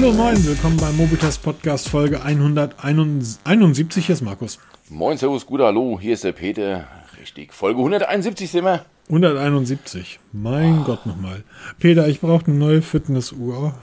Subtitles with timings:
[0.00, 4.06] Hallo moin, willkommen beim Mobitas Podcast Folge 171.
[4.06, 4.60] Hier ist Markus.
[4.88, 6.86] Moin, Servus, gut, hallo, hier ist der Peter.
[7.20, 8.84] Richtig, Folge 171 sind wir.
[9.08, 10.84] 171, mein oh.
[10.84, 11.42] Gott nochmal.
[11.80, 13.74] Peter, ich brauche eine neue Fitnessuhr.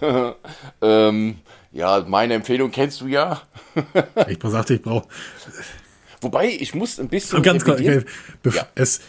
[0.80, 1.36] ähm,
[1.70, 3.42] ja, meine Empfehlung kennst du ja.
[4.26, 5.06] ich sagte, ich brauche.
[6.22, 7.42] Wobei, ich muss ein bisschen.
[7.42, 8.04] Ganz kurz, okay,
[8.46, 8.66] ja.
[8.74, 9.02] es,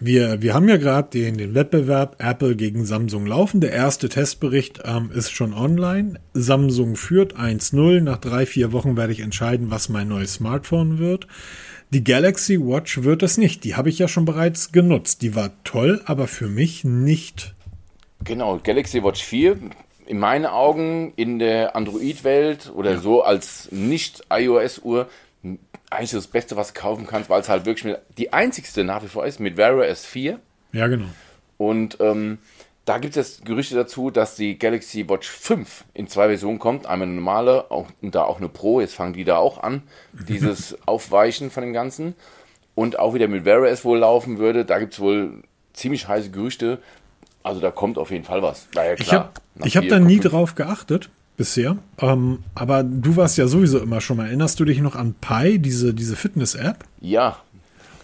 [0.00, 3.60] wir, wir haben ja gerade den, den Wettbewerb Apple gegen Samsung laufen.
[3.60, 6.18] Der erste Testbericht ähm, ist schon online.
[6.32, 8.00] Samsung führt 1-0.
[8.00, 11.26] Nach drei, vier Wochen werde ich entscheiden, was mein neues Smartphone wird.
[11.90, 13.64] Die Galaxy Watch wird es nicht.
[13.64, 15.22] Die habe ich ja schon bereits genutzt.
[15.22, 17.54] Die war toll, aber für mich nicht.
[18.24, 19.58] Genau, Galaxy Watch 4
[20.06, 22.98] in meinen Augen in der Android-Welt oder ja.
[22.98, 25.08] so als nicht-iOS-Uhr
[25.90, 29.08] eigentlich das Beste, was du kaufen kannst, weil es halt wirklich die einzigste nach wie
[29.08, 30.38] vor ist mit Wear OS 4.
[30.72, 31.06] Ja, genau.
[31.58, 32.38] Und ähm,
[32.84, 36.86] da gibt es jetzt Gerüchte dazu, dass die Galaxy Watch 5 in zwei Versionen kommt.
[36.86, 38.80] Einmal eine normale auch, und da auch eine Pro.
[38.80, 42.14] Jetzt fangen die da auch an, dieses Aufweichen von dem Ganzen.
[42.74, 44.64] Und auch wieder mit Wear OS wohl laufen würde.
[44.64, 45.42] Da gibt es wohl
[45.72, 46.78] ziemlich heiße Gerüchte.
[47.42, 48.68] Also da kommt auf jeden Fall was.
[49.10, 49.30] Ja
[49.64, 51.78] ich habe hab da nie drauf geachtet bisher.
[51.98, 54.26] Ähm, aber du warst ja sowieso immer schon mal.
[54.26, 56.84] Erinnerst du dich noch an Pi, diese, diese Fitness-App?
[57.00, 57.38] Ja.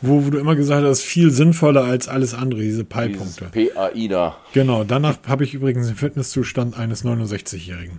[0.01, 3.51] Wo, wo, du immer gesagt hast, viel sinnvoller als alles andere, diese Pi-Punkte.
[3.53, 4.39] PAI da.
[4.55, 7.99] Genau, danach habe ich übrigens den Fitnesszustand eines 69-Jährigen.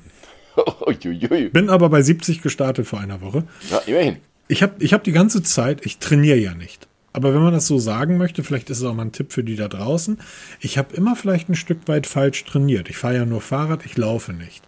[1.54, 3.44] Bin aber bei 70 gestartet vor einer Woche.
[3.70, 4.18] Ja, immerhin.
[4.48, 6.88] Ich habe ich hab die ganze Zeit, ich trainiere ja nicht.
[7.14, 9.44] Aber wenn man das so sagen möchte, vielleicht ist es auch mal ein Tipp für
[9.44, 10.18] die da draußen.
[10.62, 12.90] Ich habe immer vielleicht ein Stück weit falsch trainiert.
[12.90, 14.64] Ich fahre ja nur Fahrrad, ich laufe nicht.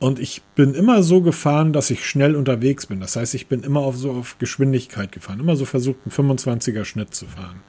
[0.00, 3.00] Und ich bin immer so gefahren, dass ich schnell unterwegs bin.
[3.00, 6.84] Das heißt, ich bin immer auf so auf Geschwindigkeit gefahren, immer so versucht, einen 25er
[6.84, 7.60] Schnitt zu fahren.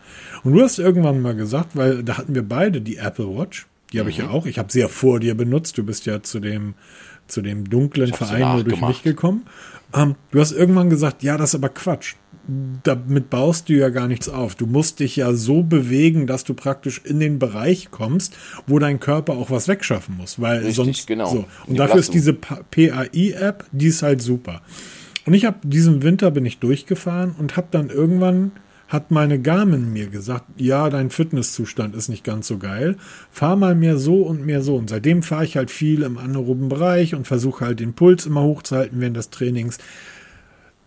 [0.43, 3.99] Und du hast irgendwann mal gesagt, weil da hatten wir beide die Apple Watch, die
[3.99, 4.11] habe mhm.
[4.11, 4.31] ich ja mhm.
[4.31, 4.45] auch.
[4.45, 5.77] Ich habe sie ja vor dir benutzt.
[5.77, 6.73] Du bist ja zu dem,
[7.27, 9.45] zu dem dunklen Verein nur durch mich gekommen.
[9.93, 12.15] Ähm, du hast irgendwann gesagt, ja, das ist aber Quatsch
[12.83, 14.55] damit baust du ja gar nichts auf.
[14.55, 18.35] Du musst dich ja so bewegen, dass du praktisch in den Bereich kommst,
[18.67, 21.29] wo dein Körper auch was wegschaffen muss, weil Richtig, sonst genau.
[21.29, 21.45] so.
[21.67, 21.99] Und dafür Belastung.
[21.99, 24.61] ist diese PAI-App, die ist halt super.
[25.25, 28.51] Und ich habe diesen Winter bin ich durchgefahren und habe dann irgendwann
[28.87, 32.97] hat meine Garmin mir gesagt, ja, dein Fitnesszustand ist nicht ganz so geil.
[33.31, 34.75] Fahr mal mehr so und mehr so.
[34.75, 38.43] Und seitdem fahre ich halt viel im anaeroben Bereich und versuche halt den Puls immer
[38.43, 39.79] hochzuhalten während des Trainings.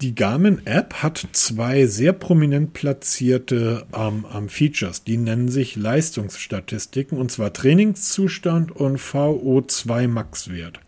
[0.00, 5.02] Die Garmin-App hat zwei sehr prominent platzierte ähm, ähm, Features.
[5.02, 10.78] Die nennen sich Leistungsstatistiken und zwar Trainingszustand und VO2 Max-Wert.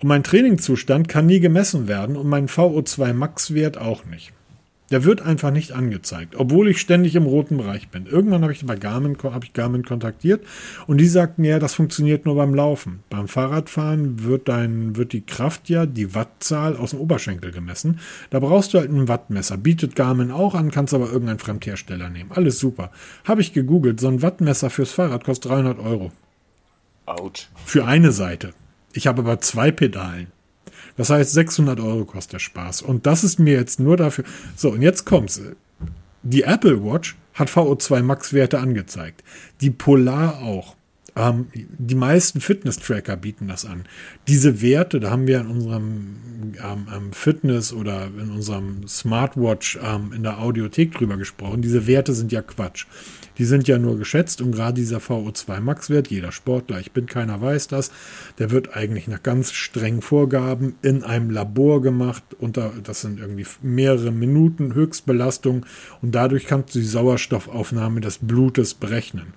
[0.00, 4.32] Und mein Trainingszustand kann nie gemessen werden und mein VO2 Max-Wert auch nicht.
[4.90, 8.06] Der wird einfach nicht angezeigt, obwohl ich ständig im roten Bereich bin.
[8.06, 10.44] Irgendwann habe ich bei Garmin, hab ich Garmin kontaktiert
[10.86, 13.00] und die sagt mir, das funktioniert nur beim Laufen.
[13.10, 18.00] Beim Fahrradfahren wird, dein, wird die Kraft ja, die Wattzahl aus dem Oberschenkel gemessen.
[18.30, 19.58] Da brauchst du halt ein Wattmesser.
[19.58, 22.32] Bietet Garmin auch an, kannst aber irgendeinen Fremdhersteller nehmen.
[22.32, 22.90] Alles super.
[23.24, 26.12] Habe ich gegoogelt, so ein Wattmesser fürs Fahrrad kostet 300 Euro.
[27.04, 27.48] Autsch.
[27.64, 28.54] Für eine Seite.
[28.92, 30.28] Ich habe aber zwei Pedalen.
[30.98, 32.82] Das heißt, 600 Euro kostet der Spaß.
[32.82, 34.24] Und das ist mir jetzt nur dafür.
[34.56, 35.40] So, und jetzt kommt's.
[36.22, 39.22] Die Apple Watch hat VO2 Max-Werte angezeigt.
[39.62, 40.76] Die Polar auch.
[41.16, 43.84] Ähm, die meisten Fitness-Tracker bieten das an.
[44.26, 46.16] Diese Werte, da haben wir in unserem
[46.62, 51.62] ähm, Fitness oder in unserem Smartwatch ähm, in der Audiothek drüber gesprochen.
[51.62, 52.86] Diese Werte sind ja Quatsch.
[53.38, 57.40] Die sind ja nur geschätzt und gerade dieser VO2 Max-Wert, jeder Sportler, ich bin keiner
[57.40, 57.90] weiß das,
[58.38, 62.24] der wird eigentlich nach ganz strengen Vorgaben in einem Labor gemacht.
[62.38, 65.64] Unter, das sind irgendwie mehrere Minuten Höchstbelastung
[66.02, 69.34] und dadurch kannst du die Sauerstoffaufnahme des Blutes berechnen.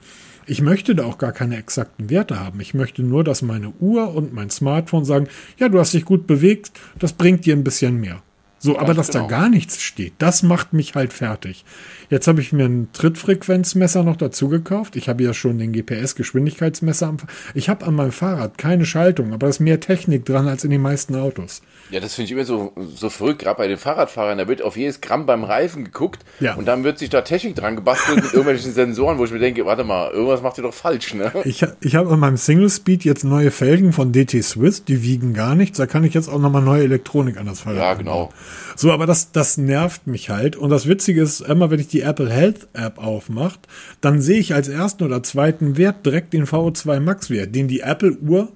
[0.48, 2.60] Ich möchte da auch gar keine exakten Werte haben.
[2.60, 6.26] Ich möchte nur, dass meine Uhr und mein Smartphone sagen, ja, du hast dich gut
[6.26, 8.24] bewegt, das bringt dir ein bisschen mehr.
[8.64, 9.24] So, aber dass genau.
[9.24, 11.66] da gar nichts steht, das macht mich halt fertig.
[12.12, 14.98] Jetzt habe ich mir ein Trittfrequenzmesser noch dazu gekauft.
[14.98, 17.16] Ich habe ja schon den GPS-Geschwindigkeitsmesser.
[17.54, 20.72] Ich habe an meinem Fahrrad keine Schaltung, aber da ist mehr Technik dran als in
[20.72, 21.62] den meisten Autos.
[21.90, 24.38] Ja, das finde ich immer so, so verrückt, gerade bei den Fahrradfahrern.
[24.38, 26.56] Da wird auf jedes Gramm beim Reifen geguckt ja.
[26.56, 29.66] und dann wird sich da Technik dran gebastelt mit irgendwelchen Sensoren, wo ich mir denke,
[29.66, 31.32] warte mal, irgendwas macht ihr doch falsch, ne?
[31.46, 35.34] Ich, ich habe an meinem Single Speed jetzt neue Felgen von DT Swiss, die wiegen
[35.34, 35.78] gar nichts.
[35.78, 38.32] Da kann ich jetzt auch nochmal neue Elektronik an das Fahrrad Ja, genau.
[38.76, 40.58] So, aber das, das nervt mich halt.
[40.58, 43.68] Und das Witzige ist, immer wenn ich die Apple Health App aufmacht,
[44.02, 47.82] dann sehe ich als ersten oder zweiten Wert direkt den VO2 Max Wert, den die
[47.82, 48.52] Apple Uhr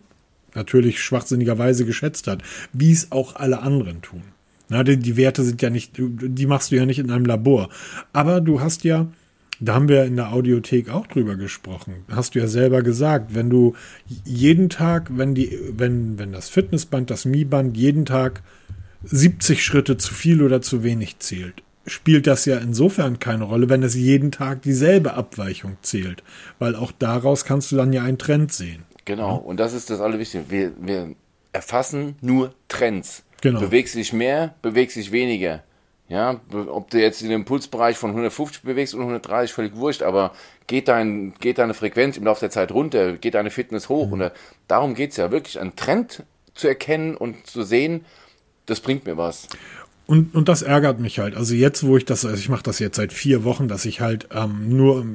[0.53, 2.41] natürlich schwachsinnigerweise geschätzt hat,
[2.73, 4.23] wie es auch alle anderen tun.
[4.69, 7.69] Na, die, die Werte sind ja nicht, die machst du ja nicht in einem Labor.
[8.13, 9.07] Aber du hast ja
[9.59, 12.05] Da haben wir in der Audiothek auch drüber gesprochen.
[12.09, 13.73] Hast du ja selber gesagt, wenn du
[14.25, 18.43] jeden Tag, wenn die, wenn, wenn das Fitnessband, das Mi-Band jeden Tag
[19.03, 23.83] 70 Schritte zu viel oder zu wenig zählt, spielt das ja insofern keine Rolle, wenn
[23.83, 26.23] es jeden Tag dieselbe Abweichung zählt.
[26.59, 28.83] Weil auch daraus kannst du dann ja einen Trend sehen.
[29.05, 30.49] Genau, und das ist das Allerwichtigste.
[30.49, 31.15] Wir, wir
[31.53, 33.23] erfassen nur Trends.
[33.41, 33.59] Genau.
[33.59, 35.63] Bewegst dich mehr, bewegst dich weniger.
[36.07, 40.33] Ja, ob du jetzt in dem Pulsbereich von 150 bewegst oder 130, völlig wurscht, aber
[40.67, 44.07] geht, dein, geht deine Frequenz im Laufe der Zeit runter, geht deine Fitness hoch.
[44.07, 44.13] Mhm.
[44.13, 44.31] Und
[44.67, 46.23] darum geht's ja wirklich, einen Trend
[46.53, 48.05] zu erkennen und zu sehen,
[48.67, 49.47] das bringt mir was.
[50.07, 51.35] Und, und das ärgert mich halt.
[51.35, 54.01] Also jetzt, wo ich das, also ich mache das jetzt seit vier Wochen, dass ich
[54.01, 55.05] halt ähm, nur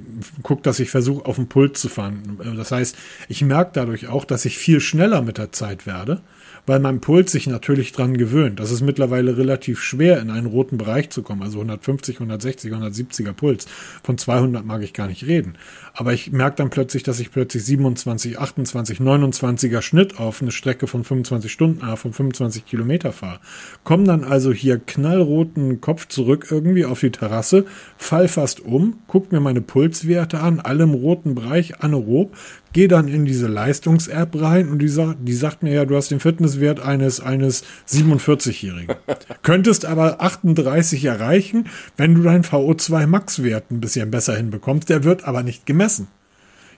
[0.42, 2.38] gucke, dass ich versuche, auf den Puls zu fahren.
[2.56, 2.96] Das heißt,
[3.28, 6.20] ich merke dadurch auch, dass ich viel schneller mit der Zeit werde
[6.70, 8.60] weil mein Puls sich natürlich dran gewöhnt.
[8.60, 11.42] Das ist mittlerweile relativ schwer, in einen roten Bereich zu kommen.
[11.42, 13.66] Also 150, 160, 170er Puls.
[14.04, 15.54] Von 200 mag ich gar nicht reden.
[15.94, 20.86] Aber ich merke dann plötzlich, dass ich plötzlich 27, 28, 29er Schnitt auf eine Strecke
[20.86, 23.40] von 25 Stunden, äh, von 25 Kilometer fahre.
[23.82, 27.64] Komm dann also hier knallroten Kopf zurück irgendwie auf die Terrasse,
[27.96, 32.36] fall fast um, guck mir meine Pulswerte an, alle im roten Bereich, anaerob,
[32.72, 36.10] gehe dann in diese Leistungs-App rein und die sagt, die sagt mir ja, du hast
[36.10, 36.20] den
[36.60, 38.94] Fitnesswert eines, eines 47-Jährigen.
[39.42, 41.66] Könntest aber 38 erreichen,
[41.96, 44.88] wenn du deinen VO2 Max-Wert ein bisschen besser hinbekommst.
[44.88, 46.08] Der wird aber nicht gemessen.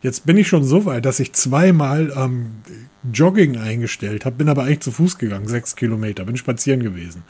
[0.01, 2.51] Jetzt bin ich schon so weit, dass ich zweimal ähm,
[3.13, 7.23] Jogging eingestellt habe, bin aber eigentlich zu Fuß gegangen, sechs Kilometer, bin spazieren gewesen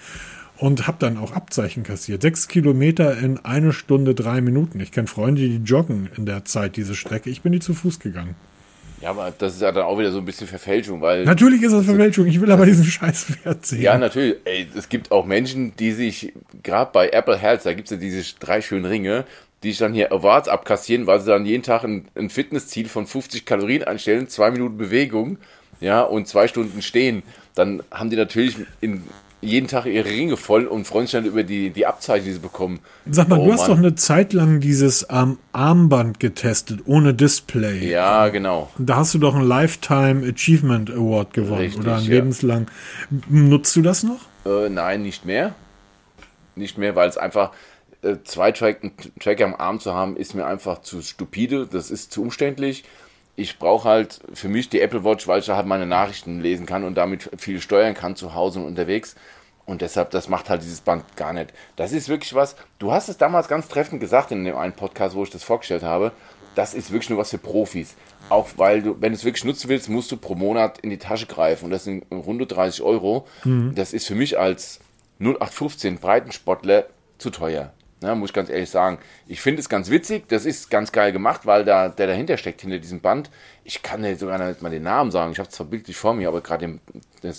[0.56, 2.22] und habe dann auch Abzeichen kassiert.
[2.22, 4.80] Sechs Kilometer in eine Stunde drei Minuten.
[4.80, 7.28] Ich kenne Freunde, die joggen in der Zeit diese Strecke.
[7.28, 8.36] Ich bin die zu Fuß gegangen.
[9.02, 11.24] Ja, aber das ist ja dann auch wieder so ein bisschen Verfälschung, weil.
[11.24, 13.82] Natürlich ist das Verfälschung, ich will aber diesen Scheißwert sehen.
[13.82, 14.36] Ja, natürlich.
[14.44, 16.32] Ey, es gibt auch Menschen, die sich,
[16.62, 19.24] gerade bei Apple Health, da gibt es ja diese drei schönen Ringe,
[19.64, 23.06] die sich dann hier Awards abkassieren, weil sie dann jeden Tag ein, ein Fitnessziel von
[23.06, 25.38] 50 Kalorien einstellen, zwei Minuten Bewegung,
[25.80, 27.24] ja, und zwei Stunden stehen.
[27.56, 29.02] Dann haben die natürlich in
[29.42, 32.38] jeden Tag ihre Ringe voll und freuen sich dann über die, die Abzeichen, die sie
[32.38, 32.78] bekommen.
[33.10, 33.70] Sag mal, oh, du hast Mann.
[33.70, 37.90] doch eine Zeit lang dieses ähm, Armband getestet, ohne Display.
[37.90, 38.70] Ja, genau.
[38.78, 42.10] Da hast du doch einen Lifetime Achievement Award gewonnen Richtig, oder ein ja.
[42.10, 42.68] lebenslang.
[43.28, 44.20] Nutzt du das noch?
[44.46, 45.54] Äh, nein, nicht mehr.
[46.54, 47.50] Nicht mehr, weil es einfach
[48.02, 51.66] äh, zwei Track, Tracker am Arm zu haben, ist mir einfach zu stupide.
[51.66, 52.84] Das ist zu umständlich
[53.36, 56.84] ich brauche halt für mich die Apple Watch, weil ich halt meine Nachrichten lesen kann
[56.84, 59.16] und damit viel steuern kann zu Hause und unterwegs.
[59.64, 61.52] Und deshalb, das macht halt dieses Band gar nicht.
[61.76, 65.14] Das ist wirklich was, du hast es damals ganz treffend gesagt in dem einen Podcast,
[65.14, 66.12] wo ich das vorgestellt habe.
[66.54, 67.94] Das ist wirklich nur was für Profis.
[68.28, 70.98] Auch weil du, wenn du es wirklich nutzen willst, musst du pro Monat in die
[70.98, 71.66] Tasche greifen.
[71.66, 73.26] Und das sind runde 30 Euro.
[73.44, 73.74] Mhm.
[73.74, 74.80] Das ist für mich als
[75.20, 76.86] 0815 Breitensportler
[77.18, 77.72] zu teuer.
[78.02, 78.98] Ja, muss ich ganz ehrlich sagen.
[79.26, 82.60] Ich finde es ganz witzig, das ist ganz geil gemacht, weil da, der dahinter steckt,
[82.60, 83.30] hinter diesem Band.
[83.64, 86.14] Ich kann dir sogar nicht mal den Namen sagen, ich habe es zwar bildlich vor
[86.14, 86.78] mir, aber gerade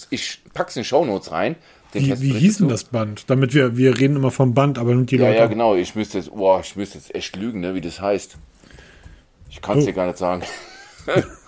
[0.09, 1.55] ich pack's in die Shownotes rein.
[1.91, 3.29] Wie, wie hieß denn das Band?
[3.29, 5.39] Damit wir, wir reden immer vom Band, aber nicht die ja, Leute.
[5.39, 8.37] Ja, genau, ich müsste jetzt, boah, ich müsste jetzt echt lügen, ne, wie das heißt.
[9.49, 9.87] Ich kann es oh.
[9.87, 10.41] dir gar nicht sagen.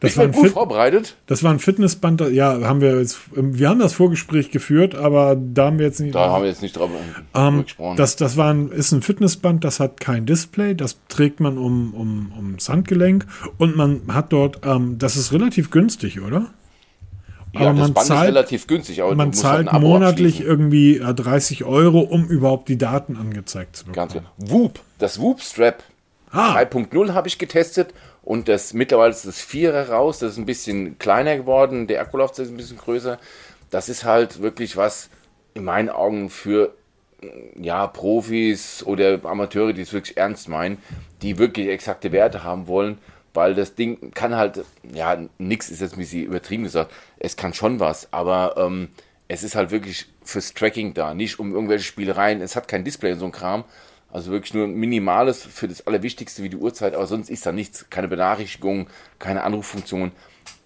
[0.00, 1.16] Das ich war gut Fit vorbereitet.
[1.26, 5.66] Das war ein Fitnessband, ja, haben wir jetzt, wir haben das Vorgespräch geführt, aber da
[5.66, 6.14] haben wir jetzt nicht.
[6.14, 6.90] Da haben wir jetzt nicht drauf
[7.34, 7.96] ähm, gesprochen.
[7.96, 11.94] Das, das war ein, ist ein Fitnessband, das hat kein Display, das trägt man um,
[11.94, 13.26] um, ums Handgelenk
[13.58, 16.50] und man hat dort, ähm, das ist relativ günstig, oder?
[17.54, 21.60] Ja, aber man Band zahlt, relativ günstig, aber man halt zahlt halt monatlich irgendwie 30
[21.60, 24.08] äh, Euro, um überhaupt die Daten angezeigt zu bekommen.
[24.08, 24.28] Ganz genau.
[24.36, 25.82] Whoop, das Whoop Strap
[26.30, 26.56] ah.
[26.56, 27.94] 3.0 habe ich getestet
[28.26, 32.46] und das mittlerweile ist das Vierer raus, das ist ein bisschen kleiner geworden, der Akkulaufzeit
[32.46, 33.20] ist ein bisschen größer.
[33.70, 35.10] Das ist halt wirklich was
[35.54, 36.74] in meinen Augen für
[37.54, 40.78] ja, Profis oder Amateure, die es wirklich ernst meinen,
[41.22, 42.98] die wirklich exakte Werte haben wollen,
[43.32, 47.54] weil das Ding kann halt, ja, nichts ist jetzt ein bisschen übertrieben gesagt, es kann
[47.54, 48.88] schon was, aber ähm,
[49.28, 53.12] es ist halt wirklich fürs Tracking da, nicht um irgendwelche Spielereien, es hat kein Display
[53.12, 53.62] und so ein Kram,
[54.10, 57.52] also wirklich nur ein minimales für das Allerwichtigste wie die Uhrzeit, aber sonst ist da
[57.52, 57.90] nichts.
[57.90, 60.12] Keine Benachrichtigung, keine Anruffunktion.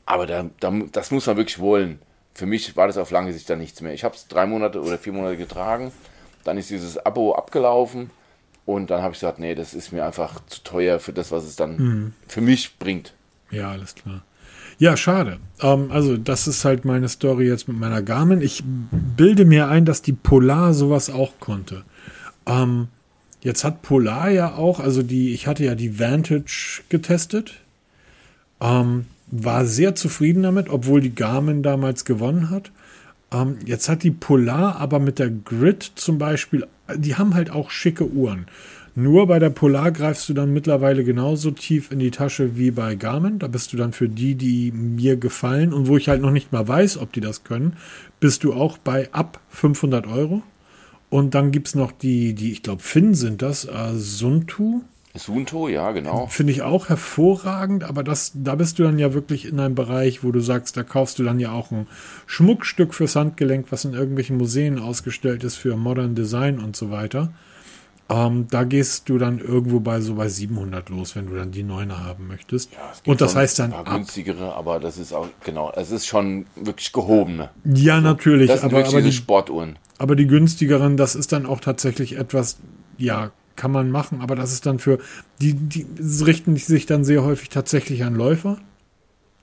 [0.06, 2.00] Aber da, da, das muss man wirklich wollen.
[2.34, 3.92] Für mich war das auf lange Sicht dann nichts mehr.
[3.92, 5.92] Ich habe es drei Monate oder vier Monate getragen.
[6.44, 8.10] Dann ist dieses Abo abgelaufen.
[8.66, 11.44] Und dann habe ich gesagt, nee, das ist mir einfach zu teuer für das, was
[11.44, 12.12] es dann mhm.
[12.28, 13.14] für mich bringt.
[13.50, 14.22] Ja, alles klar.
[14.78, 15.40] Ja, schade.
[15.60, 18.40] Ähm, also, das ist halt meine Story jetzt mit meiner Garmin.
[18.40, 21.84] Ich bilde mir ein, dass die Polar sowas auch konnte.
[22.46, 22.88] Ähm,
[23.42, 27.54] Jetzt hat Polar ja auch, also die, ich hatte ja die Vantage getestet,
[28.60, 32.70] ähm, war sehr zufrieden damit, obwohl die Garmin damals gewonnen hat.
[33.32, 36.66] Ähm, jetzt hat die Polar aber mit der Grid zum Beispiel,
[36.96, 38.46] die haben halt auch schicke Uhren.
[38.96, 42.96] Nur bei der Polar greifst du dann mittlerweile genauso tief in die Tasche wie bei
[42.96, 43.38] Garmin.
[43.38, 46.52] Da bist du dann für die, die mir gefallen und wo ich halt noch nicht
[46.52, 47.76] mal weiß, ob die das können,
[48.18, 50.42] bist du auch bei ab 500 Euro.
[51.10, 54.82] Und dann gibt es noch die, die, ich glaube, Finn sind das, äh, Suntu.
[55.16, 56.28] Sunto, ja, genau.
[56.28, 60.22] Finde ich auch hervorragend, aber das, da bist du dann ja wirklich in einem Bereich,
[60.22, 61.88] wo du sagst, da kaufst du dann ja auch ein
[62.26, 67.32] Schmuckstück fürs Handgelenk, was in irgendwelchen Museen ausgestellt ist für Modern Design und so weiter.
[68.08, 71.62] Ähm, da gehst du dann irgendwo bei so bei 700 los, wenn du dann die
[71.64, 72.72] Neune haben möchtest.
[72.72, 76.06] Ja, und das heißt dann ein paar günstigere, aber das ist auch genau, es ist
[76.06, 77.50] schon wirklich gehobene.
[77.64, 79.76] Ja, natürlich, das sind aber, aber die Sportuhren.
[80.00, 82.56] Aber die günstigeren, das ist dann auch tatsächlich etwas,
[82.96, 84.98] ja, kann man machen, aber das ist dann für,
[85.42, 85.86] die, die
[86.24, 88.56] richten sich dann sehr häufig tatsächlich an Läufer.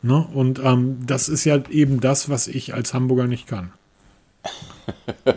[0.02, 0.26] Ne?
[0.34, 3.70] Und ähm, das ist ja eben das, was ich als Hamburger nicht kann.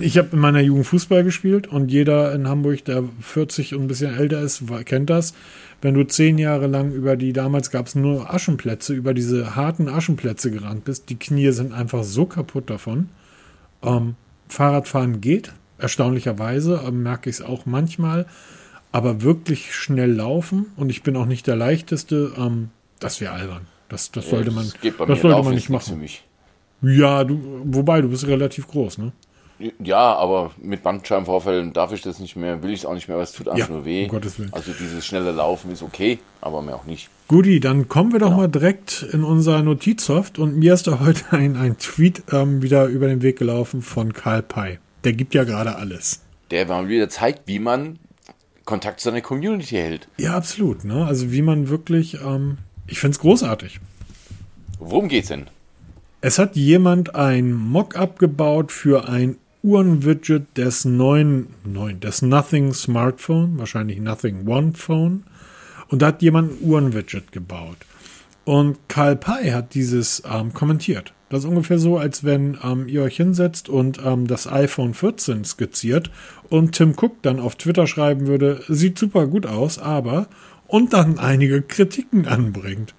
[0.00, 3.88] ich habe in meiner Jugend Fußball gespielt und jeder in Hamburg, der 40 und ein
[3.88, 5.34] bisschen älter ist, kennt das.
[5.82, 9.90] Wenn du zehn Jahre lang über die, damals gab es nur Aschenplätze, über diese harten
[9.90, 13.10] Aschenplätze gerannt bist, die Knie sind einfach so kaputt davon.
[13.82, 14.16] Ähm,
[14.48, 18.26] Fahrradfahren geht, erstaunlicherweise, äh, merke ich es auch manchmal.
[18.90, 22.70] Aber wirklich schnell laufen und ich bin auch nicht der leichteste, ähm,
[23.00, 23.66] das wäre albern.
[23.88, 24.70] Das, das sollte man,
[25.06, 26.02] das sollte man nicht machen.
[26.80, 29.12] Ja, du, wobei, du bist relativ groß, ne?
[29.82, 33.16] Ja, aber mit Bandscheibenvorfällen darf ich das nicht mehr, will ich es auch nicht mehr,
[33.16, 34.04] weil es tut einfach ja, nur weh.
[34.04, 34.52] Um Gottes Willen.
[34.52, 37.08] Also dieses schnelle Laufen ist okay, aber mehr auch nicht.
[37.26, 38.36] Guti, dann kommen wir doch ja.
[38.36, 42.86] mal direkt in unser Notizsoft und mir ist da heute ein, ein Tweet ähm, wieder
[42.86, 44.78] über den Weg gelaufen von Karl Pei.
[45.04, 46.20] Der gibt ja gerade alles.
[46.50, 47.98] Der mal wieder zeigt, wie man
[48.64, 50.08] Kontakt zu seiner Community hält.
[50.18, 50.84] Ja, absolut.
[50.84, 51.04] Ne?
[51.04, 53.80] Also wie man wirklich, ähm, ich finde es großartig.
[54.78, 55.46] Worum geht's denn?
[56.20, 63.58] Es hat jemand ein Mock-up gebaut für ein Uhrenwidget des neuen, neuen, des Nothing Smartphone,
[63.58, 65.24] wahrscheinlich Nothing One Phone.
[65.88, 67.78] Und da hat jemand ein Uhrenwidget gebaut.
[68.44, 71.12] Und Karl Pei hat dieses ähm, kommentiert.
[71.28, 75.44] Das ist ungefähr so, als wenn ähm, ihr euch hinsetzt und ähm, das iPhone 14
[75.44, 76.10] skizziert
[76.48, 80.28] und Tim Cook dann auf Twitter schreiben würde, sieht super gut aus, aber
[80.66, 82.94] und dann einige Kritiken anbringt.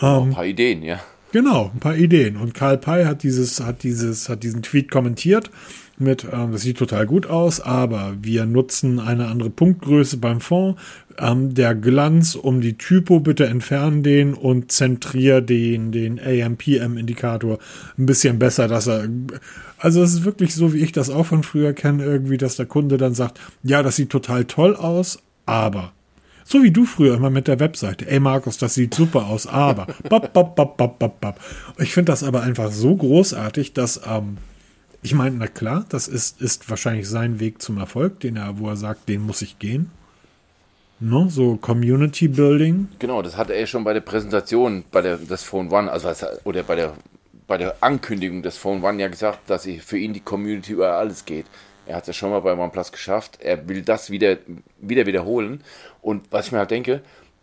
[0.00, 1.00] Oh, ein paar Ideen, ja.
[1.30, 2.36] Genau, ein paar Ideen.
[2.36, 5.50] Und Karl Pei hat dieses, hat dieses, hat diesen Tweet kommentiert
[5.98, 10.78] mit, ähm, das sieht total gut aus, aber wir nutzen eine andere Punktgröße beim Fond.
[11.18, 17.58] Ähm, der Glanz um die Typo, bitte entfernen den und zentrier den, den AMPM-Indikator
[17.98, 19.08] ein bisschen besser, dass er,
[19.76, 22.66] also es ist wirklich so, wie ich das auch von früher kenne, irgendwie, dass der
[22.66, 25.92] Kunde dann sagt, ja, das sieht total toll aus, aber
[26.48, 28.06] so wie du früher immer mit der Webseite.
[28.08, 29.86] Ey Markus, das sieht super aus, aber.
[30.08, 31.40] Bap, bap, bap, bap, bap, bap.
[31.78, 34.38] Ich finde das aber einfach so großartig, dass, ähm,
[35.02, 38.68] ich meine, na klar, das ist, ist wahrscheinlich sein Weg zum Erfolg, den er, wo
[38.68, 39.90] er sagt, den muss ich gehen.
[41.00, 42.88] No, so Community Building.
[42.98, 46.08] Genau, das hatte er schon bei der Präsentation bei der, des Phone One, also
[46.44, 46.94] oder bei der,
[47.46, 51.26] bei der Ankündigung des Phone One ja gesagt, dass für ihn die Community über alles
[51.26, 51.44] geht.
[51.88, 53.38] Er hat es ja schon mal bei OnePlus geschafft.
[53.40, 54.36] Er will das wieder,
[54.78, 55.64] wieder wiederholen.
[56.02, 57.00] Und was ich mir halt denke,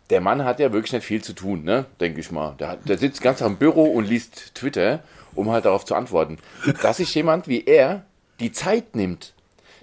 [0.08, 1.86] der Mann hat ja wirklich nicht viel zu tun, ne?
[2.00, 2.54] Denke ich mal.
[2.60, 5.02] Der, der sitzt ganz am Büro und liest Twitter,
[5.34, 6.38] um halt darauf zu antworten.
[6.80, 8.04] Dass sich jemand wie er
[8.38, 9.34] die Zeit nimmt,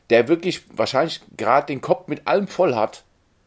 [0.10, 3.04] der wirklich wahrscheinlich gerade den Kopf mit allem voll hat,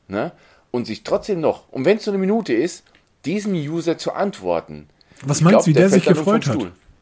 [0.08, 0.32] ne?
[0.70, 2.84] Und sich trotzdem noch, und wenn es so eine Minute ist,
[3.24, 4.90] diesem User zu antworten.
[5.22, 6.58] Was meinst du, wie der, der sich gefreut hat?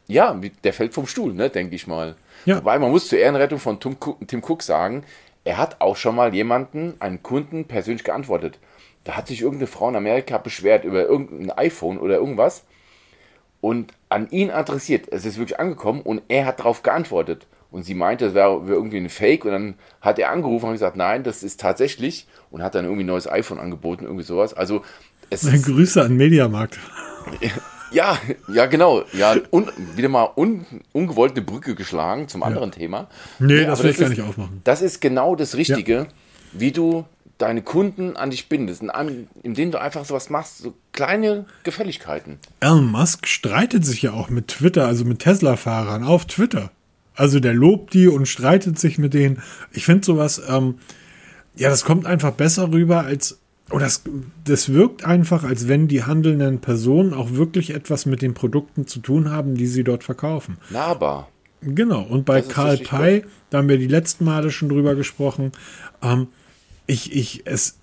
[0.06, 2.14] Ja, der fällt vom Stuhl, ne, denke ich mal.
[2.44, 2.58] Ja.
[2.58, 5.04] Wobei man muss zur Ehrenrettung von Tim Cook, Tim Cook sagen,
[5.44, 8.58] er hat auch schon mal jemanden, einen Kunden, persönlich geantwortet.
[9.04, 12.64] Da hat sich irgendeine Frau in Amerika beschwert über irgendein iPhone oder irgendwas
[13.60, 15.08] und an ihn adressiert.
[15.10, 17.46] Es ist wirklich angekommen und er hat darauf geantwortet.
[17.70, 19.44] Und sie meinte, es wäre irgendwie ein Fake.
[19.44, 22.28] Und dann hat er angerufen und gesagt, nein, das ist tatsächlich.
[22.50, 24.54] Und hat dann irgendwie ein neues iPhone angeboten, irgendwie sowas.
[24.54, 24.82] Also
[25.28, 26.78] es Grüße an Mediamarkt.
[27.90, 28.18] Ja,
[28.52, 29.04] ja, genau.
[29.12, 32.76] Ja, und wieder mal un, ungewollte Brücke geschlagen zum anderen ja.
[32.76, 33.08] Thema.
[33.38, 34.60] Nee, ja, das will ich gar nicht aufmachen.
[34.64, 36.06] Das ist genau das Richtige, ja.
[36.52, 37.04] wie du
[37.38, 38.82] deine Kunden an dich bindest,
[39.42, 42.38] indem du einfach sowas machst, so kleine Gefälligkeiten.
[42.60, 46.70] Elon Musk streitet sich ja auch mit Twitter, also mit Tesla-Fahrern auf Twitter.
[47.14, 49.42] Also der lobt die und streitet sich mit denen.
[49.72, 50.78] Ich finde sowas, ähm,
[51.56, 53.38] ja, das kommt einfach besser rüber, als
[53.70, 54.02] Oh, das,
[54.44, 59.00] das wirkt einfach, als wenn die handelnden Personen auch wirklich etwas mit den Produkten zu
[59.00, 60.58] tun haben, die sie dort verkaufen.
[60.70, 61.28] Nahbar.
[61.62, 62.02] Genau.
[62.02, 65.52] Und bei Karl Pei, da haben wir die letzten Male schon drüber gesprochen.
[66.02, 66.28] Ähm,
[66.86, 67.78] ich, ich, es,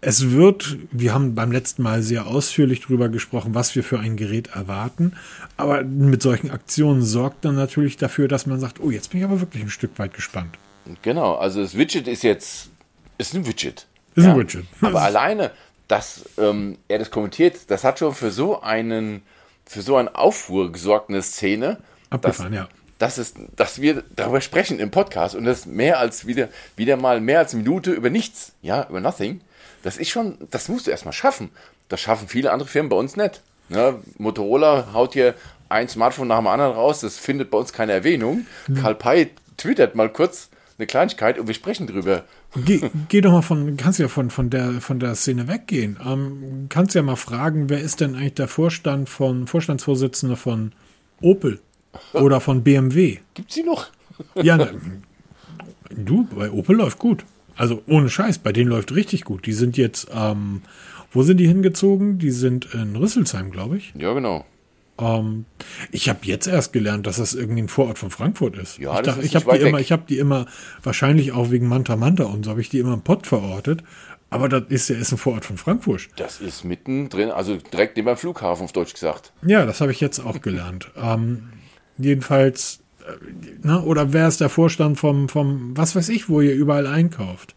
[0.00, 4.16] es wird, wir haben beim letzten Mal sehr ausführlich drüber gesprochen, was wir für ein
[4.16, 5.12] Gerät erwarten.
[5.58, 9.26] Aber mit solchen Aktionen sorgt dann natürlich dafür, dass man sagt, oh, jetzt bin ich
[9.26, 10.56] aber wirklich ein Stück weit gespannt.
[11.02, 12.70] Genau, also das Widget ist jetzt,
[13.18, 13.86] ist ein Widget.
[14.16, 14.64] Ist ein Widget.
[14.80, 15.52] Aber alleine,
[15.88, 19.22] dass ähm, er das kommentiert, das hat schon für so einen,
[19.64, 21.78] für so einen Aufruhr gesorgt, eine Szene.
[22.10, 22.68] Abgefahren, ja.
[22.98, 27.20] Dass, es, dass wir darüber sprechen im Podcast und das mehr als wieder, wieder mal
[27.20, 29.42] mehr als eine Minute über nichts, ja, über nothing.
[29.82, 31.50] Das ist schon, das musst du erstmal schaffen.
[31.88, 33.42] Das schaffen viele andere Firmen bei uns nicht.
[33.68, 34.00] Ne?
[34.18, 35.34] Motorola haut hier
[35.68, 38.46] ein Smartphone nach dem anderen raus, das findet bei uns keine Erwähnung.
[38.66, 38.74] Mhm.
[38.76, 42.24] Karl Pei twittert mal kurz eine Kleinigkeit und wir sprechen drüber.
[42.54, 45.98] Geh, geh doch mal von, kannst ja von, von, der, von der Szene weggehen.
[46.04, 50.72] Ähm, kannst ja mal fragen, wer ist denn eigentlich der Vorstand von, Vorstandsvorsitzende von
[51.20, 51.60] Opel
[52.12, 53.18] oder von BMW?
[53.34, 53.88] Gibt sie noch?
[54.42, 54.72] ja, ne,
[55.90, 57.24] du, bei Opel läuft gut.
[57.56, 59.46] Also ohne Scheiß, bei denen läuft richtig gut.
[59.46, 60.62] Die sind jetzt, ähm,
[61.10, 62.18] wo sind die hingezogen?
[62.18, 63.92] Die sind in Rüsselsheim, glaube ich.
[63.96, 64.44] Ja, genau.
[64.98, 65.44] Ähm,
[65.90, 68.78] ich habe jetzt erst gelernt, dass das irgendwie ein Vorort von Frankfurt ist.
[68.78, 70.46] Ja, ich ich habe die immer, ich habe die immer
[70.82, 73.82] wahrscheinlich auch wegen Manta Manta und so habe ich die immer im Pott verortet.
[74.28, 76.08] Aber das ist ja ist ein Vorort von Frankfurt.
[76.16, 79.32] Das ist mittendrin, also direkt neben dem Flughafen, auf Deutsch gesagt.
[79.46, 80.90] Ja, das habe ich jetzt auch gelernt.
[81.00, 81.50] ähm,
[81.96, 83.12] jedenfalls, äh,
[83.62, 87.54] na, oder wer ist der Vorstand vom, vom, was weiß ich, wo ihr überall einkauft?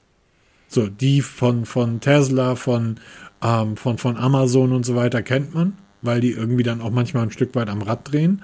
[0.68, 3.00] So, die von, von Tesla, von,
[3.42, 7.24] ähm, von, von Amazon und so weiter kennt man weil die irgendwie dann auch manchmal
[7.24, 8.42] ein Stück weit am Rad drehen.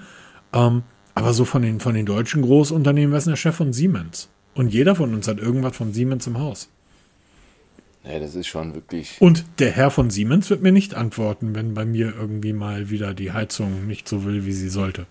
[0.52, 0.82] Ähm,
[1.14, 4.28] aber so von den, von den deutschen Großunternehmen, wer ist der Chef von Siemens?
[4.54, 6.68] Und jeder von uns hat irgendwas von Siemens im Haus.
[8.04, 9.16] Ja, das ist schon wirklich.
[9.20, 13.14] Und der Herr von Siemens wird mir nicht antworten, wenn bei mir irgendwie mal wieder
[13.14, 15.06] die Heizung nicht so will, wie sie sollte.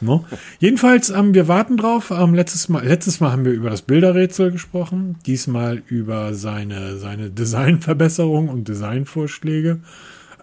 [0.00, 0.24] No?
[0.58, 2.10] Jedenfalls, ähm, wir warten drauf.
[2.10, 7.30] Ähm, letztes, mal, letztes Mal haben wir über das Bilderrätsel gesprochen, diesmal über seine, seine
[7.30, 9.80] Designverbesserung und Designvorschläge.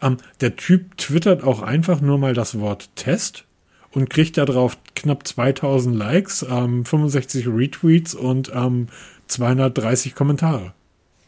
[0.02, 3.46] Ähm, der Typ twittert auch einfach nur mal das Wort Test
[3.92, 8.88] und kriegt darauf knapp 2000 Likes, ähm, 65 Retweets und ähm,
[9.28, 10.74] 230 Kommentare.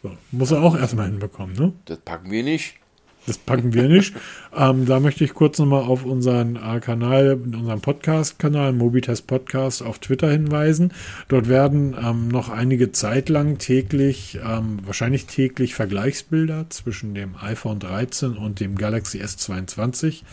[0.03, 1.73] So, muss er auch erstmal hinbekommen, ne?
[1.85, 2.80] Das packen wir nicht.
[3.27, 4.15] Das packen wir nicht.
[4.55, 9.99] ähm, da möchte ich kurz nochmal auf unseren äh, Kanal, unseren Podcast-Kanal, Mobitest Podcast auf
[9.99, 10.93] Twitter hinweisen.
[11.27, 17.79] Dort werden ähm, noch einige Zeit lang täglich, ähm, wahrscheinlich täglich Vergleichsbilder zwischen dem iPhone
[17.79, 20.23] 13 und dem Galaxy S22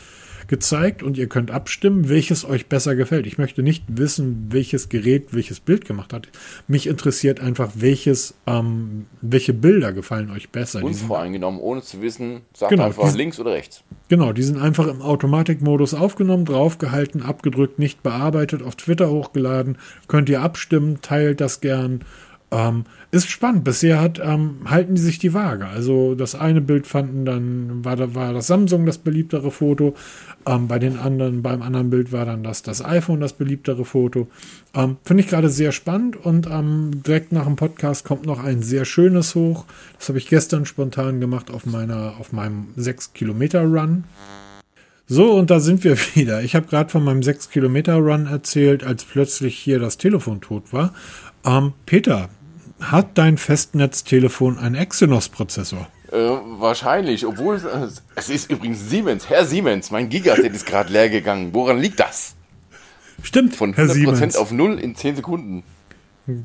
[0.49, 3.27] gezeigt und ihr könnt abstimmen, welches euch besser gefällt.
[3.27, 6.29] Ich möchte nicht wissen, welches Gerät welches Bild gemacht hat.
[6.67, 10.83] Mich interessiert einfach, welches, ähm, welche Bilder gefallen euch besser.
[10.83, 13.85] Unvoreingenommen, ohne zu wissen, sagt genau, einfach links oder rechts.
[14.09, 19.77] Genau, die sind einfach im Automatikmodus aufgenommen, draufgehalten, abgedrückt, nicht bearbeitet, auf Twitter hochgeladen.
[20.09, 22.01] Könnt ihr abstimmen, teilt das gern.
[22.51, 23.65] Ähm, ist spannend.
[23.65, 25.67] Bisher hat, ähm, halten die sich die Waage.
[25.67, 29.95] Also das eine Bild fanden dann, war, da, war das Samsung das beliebtere Foto.
[30.47, 34.29] Ähm, bei den anderen, beim anderen Bild war dann das, das iPhone das beliebtere Foto.
[34.75, 38.63] Ähm, Finde ich gerade sehr spannend und ähm, direkt nach dem Podcast kommt noch ein
[38.63, 39.67] sehr schönes hoch.
[39.99, 44.05] Das habe ich gestern spontan gemacht auf meiner, auf meinem 6 Kilometer Run.
[45.07, 46.43] So, und da sind wir wieder.
[46.43, 50.73] Ich habe gerade von meinem 6 Kilometer Run erzählt, als plötzlich hier das Telefon tot
[50.73, 50.95] war.
[51.45, 52.29] Ähm, Peter,
[52.81, 55.87] hat dein Festnetztelefon einen Exynos-Prozessor?
[56.11, 60.93] Äh, wahrscheinlich, obwohl es, äh, es ist übrigens Siemens, Herr Siemens, mein Gigaset ist gerade
[60.93, 61.51] leer gegangen.
[61.53, 62.35] Woran liegt das?
[63.23, 64.37] Stimmt, Von 100% Herr Siemens.
[64.37, 65.64] auf 0 in 10 Sekunden.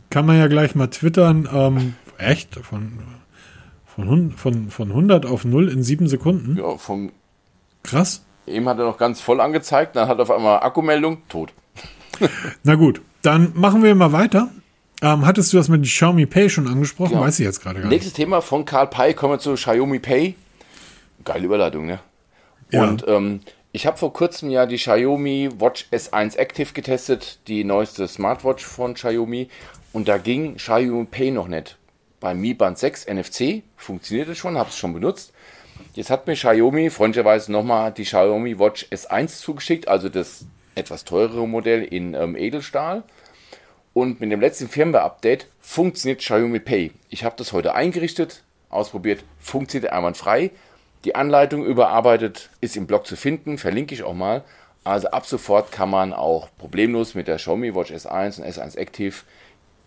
[0.10, 1.48] Kann man ja gleich mal twittern.
[1.54, 2.56] Ähm, echt?
[2.56, 3.00] Von,
[3.86, 6.58] von, von, von 100 auf 0 in 7 Sekunden?
[6.58, 7.12] Ja, von.
[7.84, 8.24] Krass.
[8.48, 11.54] Eben hat er noch ganz voll angezeigt, dann hat er auf einmal Akkumeldung, tot.
[12.64, 14.50] Na gut, dann machen wir mal weiter.
[15.04, 17.12] Ähm, hattest du das mit Xiaomi Pay schon angesprochen?
[17.12, 17.24] Genau.
[17.24, 17.92] Weiß ich jetzt gerade gar nicht.
[17.92, 20.36] Nächstes Thema von Karl Pei kommen wir zu Xiaomi Pay.
[21.26, 22.00] Geile Überleitung, ne?
[22.72, 22.84] Ja.
[22.84, 23.42] Und ähm,
[23.74, 28.94] ich habe vor kurzem ja die Xiaomi Watch S1 Active getestet, die neueste Smartwatch von
[28.94, 29.50] Xiaomi.
[29.92, 31.78] Und da ging Xiaomi Pay noch nicht.
[32.22, 35.34] Beim Mi Band 6 NFC funktioniert es schon, habe es schon benutzt.
[35.96, 41.46] Jetzt hat mir Xiaomi freundlicherweise nochmal die Xiaomi Watch S1 zugeschickt, also das etwas teurere
[41.46, 43.04] Modell in ähm, Edelstahl.
[43.94, 46.92] Und mit dem letzten Firmware-Update funktioniert Xiaomi Pay.
[47.10, 50.52] Ich habe das heute eingerichtet, ausprobiert, funktioniert einwandfrei.
[51.06, 54.44] Die Anleitung überarbeitet ist im Blog zu finden, verlinke ich auch mal.
[54.84, 59.16] Also ab sofort kann man auch problemlos mit der Xiaomi Watch S1 und S1 Active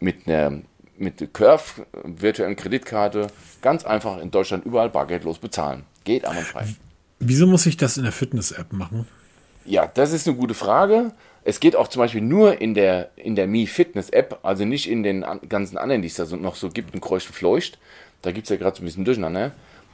[0.01, 0.61] mit einer
[0.99, 3.27] mit Curve virtuellen Kreditkarte
[3.61, 5.85] ganz einfach in Deutschland überall bargeldlos bezahlen.
[6.05, 6.67] Geht einwandfrei.
[7.19, 9.07] Wieso muss ich das in der Fitness-App machen?
[9.67, 11.13] Ja, das ist eine gute Frage.
[11.47, 14.91] Es geht auch zum Beispiel nur in der, in der Mi Fitness App, also nicht
[14.91, 17.79] in den ganzen anderen, die es da noch so gibt, in Kreucht und Fleucht.
[18.23, 19.53] Da gibt es ja gerade so ein bisschen Durcheinander.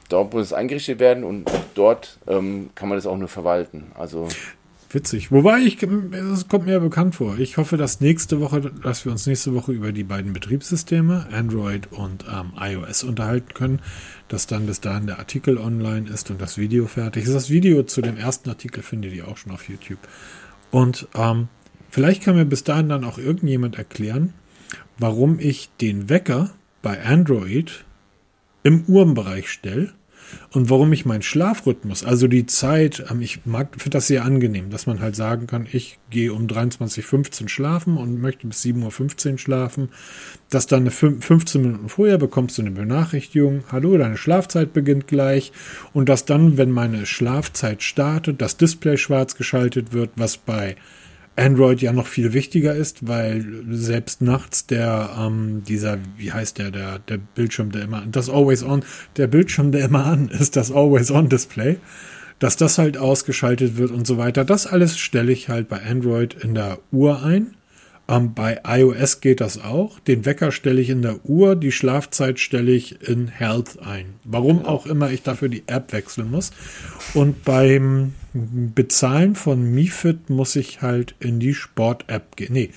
[0.09, 3.91] Dort muss es eingerichtet werden und dort ähm, kann man das auch nur verwalten.
[3.93, 4.27] Also
[4.89, 5.31] Witzig.
[5.31, 7.37] Wobei ich, es kommt mir bekannt vor.
[7.37, 11.91] Ich hoffe, dass nächste Woche, dass wir uns nächste Woche über die beiden Betriebssysteme, Android
[11.91, 13.79] und ähm, iOS, unterhalten können.
[14.27, 17.33] Dass dann bis dahin der Artikel online ist und das Video fertig ist.
[17.33, 19.99] Das Video zu dem ersten Artikel findet ihr auch schon auf YouTube.
[20.73, 21.49] Und ähm,
[21.91, 24.33] vielleicht kann mir bis dahin dann auch irgendjemand erklären,
[24.97, 26.49] warum ich den Wecker
[26.81, 27.85] bei Android
[28.63, 29.93] im Uhrenbereich stelle
[30.51, 34.69] und warum ich meinen Schlafrhythmus, also die Zeit, ähm, ich mag, finde das sehr angenehm,
[34.69, 39.31] dass man halt sagen kann, ich gehe um 23.15 Uhr schlafen und möchte bis 7.15
[39.31, 39.89] Uhr schlafen,
[40.49, 45.51] dass dann 15 Minuten vorher bekommst du eine Benachrichtigung, hallo, deine Schlafzeit beginnt gleich.
[45.93, 50.75] Und dass dann, wenn meine Schlafzeit startet, das Display schwarz geschaltet wird, was bei
[51.35, 56.71] Android ja noch viel wichtiger ist, weil selbst nachts der, ähm, dieser, wie heißt der,
[56.71, 58.83] der, der Bildschirm, der immer, das Always On,
[59.17, 61.77] der Bildschirm, der immer an ist, das Always On Display,
[62.39, 64.45] dass das halt ausgeschaltet wird und so weiter.
[64.45, 67.55] Das alles stelle ich halt bei Android in der Uhr ein
[68.17, 69.99] ähm, bei iOS geht das auch.
[69.99, 74.15] Den Wecker stelle ich in der Uhr, die Schlafzeit stelle ich in Health ein.
[74.23, 76.51] Warum auch immer ich dafür die App wechseln muss.
[77.13, 82.53] Und beim Bezahlen von MiFit muss ich halt in die Sport-App gehen.
[82.53, 82.71] Nee.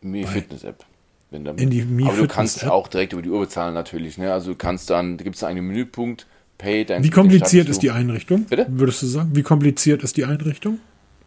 [0.00, 0.84] Mi Fitness App.
[1.30, 4.18] in die Mi Aber du kannst auch direkt über die Uhr bezahlen natürlich.
[4.18, 4.32] Ne?
[4.32, 6.26] Also du kannst dann, da gibt es einen Menüpunkt,
[6.58, 6.86] Pay.
[7.00, 8.44] Wie kompliziert ist die Einrichtung?
[8.44, 8.66] Bitte?
[8.68, 9.30] Würdest du sagen?
[9.34, 10.78] Wie kompliziert ist die Einrichtung?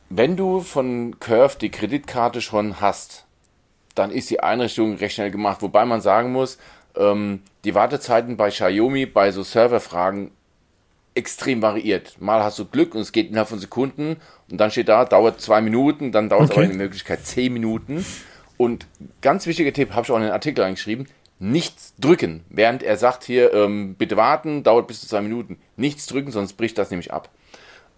[0.09, 3.26] Wenn du von Curve die Kreditkarte schon hast,
[3.97, 5.61] dann ist die Einrichtung recht schnell gemacht.
[5.61, 6.57] Wobei man sagen muss,
[6.95, 10.31] ähm, die Wartezeiten bei Xiaomi bei so Serverfragen
[11.15, 12.21] extrem variiert.
[12.21, 14.17] Mal hast du Glück und es geht innerhalb von Sekunden
[14.51, 16.59] und dann steht da, dauert zwei Minuten, dann dauert es okay.
[16.59, 18.05] aber in der Möglichkeit zehn Minuten.
[18.55, 18.87] Und
[19.21, 21.07] ganz wichtiger Tipp, habe ich auch in den Artikel reingeschrieben,
[21.39, 22.43] nichts drücken.
[22.49, 25.57] Während er sagt hier, ähm, bitte warten, dauert bis zu zwei Minuten.
[25.75, 27.29] Nichts drücken, sonst bricht das nämlich ab.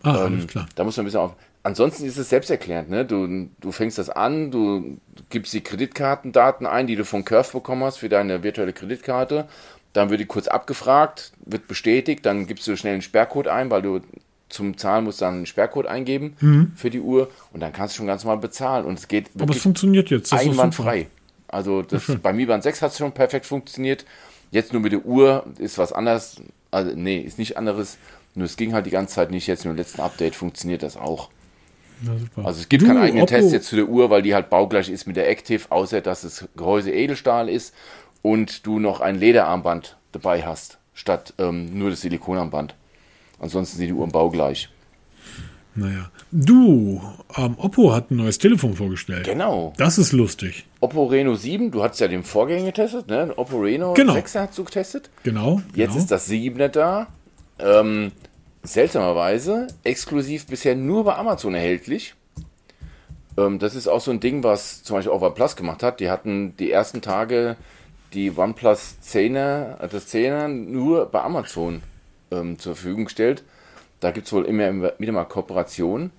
[0.04, 0.68] Ah, ähm, klar.
[0.76, 2.90] Da muss man ein bisschen auf ansonsten ist es selbsterklärend.
[2.90, 3.06] Ne?
[3.06, 4.98] Du, du fängst das an, du
[5.30, 9.48] gibst die Kreditkartendaten ein, die du von Curve bekommen hast für deine virtuelle Kreditkarte.
[9.94, 13.82] Dann wird die kurz abgefragt, wird bestätigt, dann gibst du schnell einen Sperrcode ein, weil
[13.82, 14.02] du
[14.50, 16.72] zum Zahlen musst dann einen Sperrcode eingeben mhm.
[16.76, 18.86] für die Uhr und dann kannst du schon ganz normal bezahlen.
[18.86, 20.32] Und es geht Aber es funktioniert jetzt.
[20.32, 21.08] Das einwandfrei.
[21.48, 24.06] Also das, ja, bei Mi Band 6 hat es schon perfekt funktioniert.
[24.52, 26.42] Jetzt nur mit der Uhr ist was anderes.
[26.72, 27.98] Also nee, ist nicht anderes.
[28.36, 29.48] Nur es ging halt die ganze Zeit nicht.
[29.48, 31.30] Jetzt mit dem letzten Update funktioniert das auch.
[32.38, 33.34] Also es gibt du, keinen eigenen Oppo.
[33.34, 36.22] Test jetzt zu der Uhr, weil die halt baugleich ist mit der Active, außer dass
[36.22, 37.74] das Gehäuse Edelstahl ist
[38.22, 42.76] und du noch ein Lederarmband dabei hast, statt ähm, nur das Silikonarmband.
[43.40, 44.70] Ansonsten sind die Uhren baugleich.
[45.76, 46.12] Naja.
[46.32, 47.02] Du,
[47.38, 49.26] ähm, Oppo hat ein neues Telefon vorgestellt.
[49.26, 49.74] Genau.
[49.78, 50.66] Das ist lustig.
[50.80, 53.32] Oppo Reno 7, du hattest ja den Vorgänger getestet, ne?
[53.36, 54.14] Oppo Reno genau.
[54.14, 55.10] 6 hast du getestet.
[55.24, 55.62] Genau.
[55.74, 56.00] Jetzt genau.
[56.00, 57.08] ist das 7er da.
[57.60, 58.12] Ähm,
[58.64, 62.16] seltsamerweise exklusiv bisher nur bei Amazon erhältlich.
[63.38, 66.00] Ähm, das ist auch so ein Ding, was zum Beispiel OnePlus gemacht hat.
[66.00, 67.56] Die hatten die ersten Tage
[68.14, 71.82] die OnePlus 10er, äh, das 10er nur bei Amazon
[72.32, 73.44] ähm, zur Verfügung gestellt.
[74.00, 76.12] Da gibt es wohl immer wieder mal Kooperationen.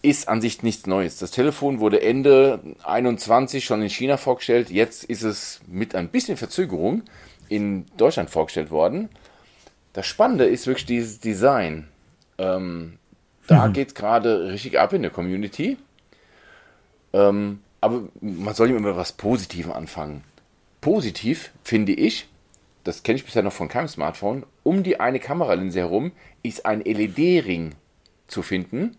[0.00, 1.18] Ist an sich nichts Neues.
[1.18, 4.70] Das Telefon wurde Ende 21 schon in China vorgestellt.
[4.70, 7.02] Jetzt ist es mit ein bisschen Verzögerung
[7.48, 9.10] in Deutschland vorgestellt worden.
[9.92, 11.88] Das Spannende ist wirklich dieses Design.
[12.38, 12.98] Ähm,
[13.46, 13.72] da mhm.
[13.72, 15.76] geht es gerade richtig ab in der Community.
[17.12, 20.24] Ähm, aber man soll immer was Positives anfangen.
[20.80, 22.28] Positiv finde ich,
[22.84, 26.80] das kenne ich bisher noch von keinem Smartphone, um die eine Kameralinse herum ist ein
[26.80, 27.74] LED-Ring
[28.26, 28.96] zu finden,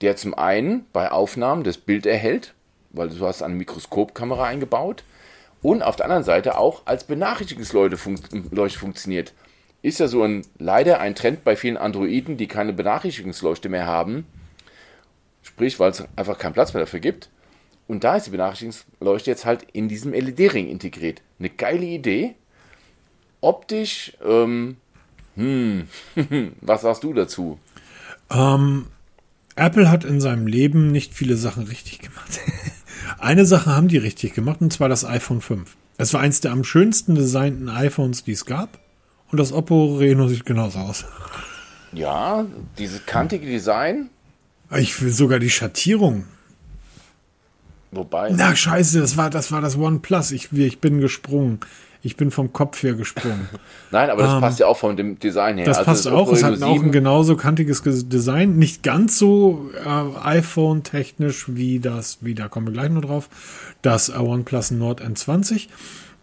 [0.00, 2.54] der zum einen bei Aufnahmen das Bild erhält,
[2.90, 5.04] weil du hast eine Mikroskopkamera eingebaut,
[5.62, 8.18] und auf der anderen Seite auch als Benachrichtigungsleuchte fun
[8.70, 9.34] funktioniert
[9.82, 14.26] ist ja so ein leider ein Trend bei vielen Androiden, die keine Benachrichtigungsleuchte mehr haben.
[15.42, 17.30] Sprich, weil es einfach keinen Platz mehr dafür gibt.
[17.86, 21.22] Und da ist die Benachrichtigungsleuchte jetzt halt in diesem LED-Ring integriert.
[21.38, 22.34] Eine geile Idee.
[23.40, 24.76] Optisch, ähm,
[25.34, 25.88] hm,
[26.60, 27.58] was sagst du dazu?
[28.30, 28.86] Ähm,
[29.56, 32.40] Apple hat in seinem Leben nicht viele Sachen richtig gemacht.
[33.18, 35.76] Eine Sache haben die richtig gemacht, und zwar das iPhone 5.
[35.98, 38.78] Es war eins der am schönsten designten iPhones, die es gab.
[39.30, 41.04] Und das Oppo Reno sieht genauso aus.
[41.92, 42.44] Ja,
[42.78, 44.10] dieses kantige Design.
[44.76, 46.24] Ich will sogar die Schattierung.
[47.92, 48.30] Wobei.
[48.32, 50.30] Na, scheiße, das war das, war das OnePlus.
[50.30, 51.60] Ich, ich bin gesprungen.
[52.02, 53.48] Ich bin vom Kopf her gesprungen.
[53.90, 55.66] Nein, aber das ähm, passt ja auch von dem Design her.
[55.66, 56.32] Das also passt das auch.
[56.32, 58.56] Es hat auch ein genauso kantiges Design.
[58.56, 63.28] Nicht ganz so äh, iPhone-technisch wie das, wie da kommen wir gleich noch drauf,
[63.82, 65.68] das äh, OnePlus Nord N20.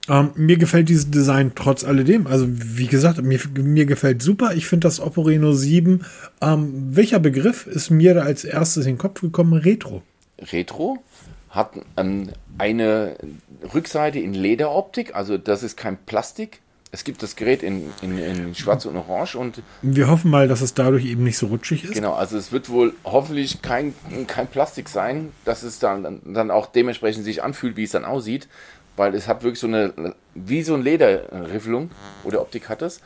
[0.10, 2.28] Ähm, mir gefällt dieses Design trotz alledem.
[2.28, 4.54] Also, wie gesagt, mir, mir gefällt super.
[4.56, 6.06] Ich finde das Oppo Reno 7.
[6.42, 9.54] Ähm, welcher Begriff ist mir da als erstes in den Kopf gekommen?
[9.54, 10.04] Retro.
[10.40, 11.04] Retro
[11.50, 13.18] hat ähm, eine
[13.74, 16.62] Rückseite in Lederoptik, also das ist kein Plastik.
[16.90, 20.62] Es gibt das Gerät in, in, in Schwarz und Orange und Wir hoffen mal, dass
[20.62, 21.94] es dadurch eben nicht so rutschig ist.
[21.94, 23.94] genau, also es wird wohl hoffentlich kein,
[24.28, 28.48] kein Plastik sein, dass es dann, dann auch dementsprechend sich anfühlt, wie es dann aussieht,
[28.98, 31.92] weil es hat wirklich so eine, wie so ein Lederriffelung
[32.24, 33.00] oder Optik hat es.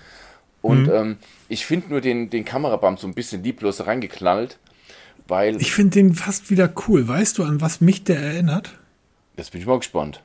[0.62, 1.18] Und ähm,
[1.50, 4.58] ich finde nur den, den Kamerabump so ein bisschen lieblos reingeknallt,
[5.28, 7.08] weil, Ich finde den fast wieder cool.
[7.08, 8.78] Weißt du, an was mich der erinnert?
[9.38, 10.22] jetzt bin ich mal gespannt.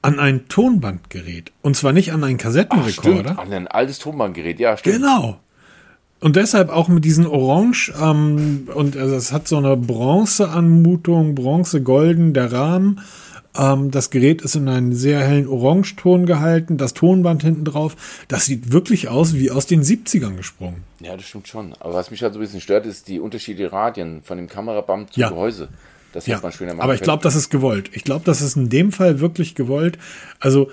[0.00, 1.52] An ein Tonbandgerät.
[1.62, 3.38] Und zwar nicht an einen Kassettenrekorder.
[3.38, 4.96] an ein altes Tonbandgerät, ja, stimmt.
[4.96, 5.38] Genau.
[6.18, 12.32] Und deshalb auch mit diesen Orange, ähm, und also es hat so eine Bronze-Anmutung, Bronze-Golden,
[12.34, 13.00] der Rahmen.
[13.56, 18.24] Ähm, das Gerät ist in einen sehr hellen Orangeton gehalten, das Tonband hinten drauf.
[18.28, 20.84] Das sieht wirklich aus wie aus den 70ern gesprungen.
[21.00, 21.74] Ja, das stimmt schon.
[21.80, 25.12] Aber was mich halt so ein bisschen stört, ist die unterschiedlichen Radien von dem Kamerabump
[25.12, 25.28] zum Ja.
[25.28, 25.68] Gehäuse.
[26.12, 27.90] Das Ja, man schöner machen aber ich glaube, das ist gewollt.
[27.94, 29.98] Ich glaube, das ist in dem Fall wirklich gewollt.
[30.40, 30.70] Also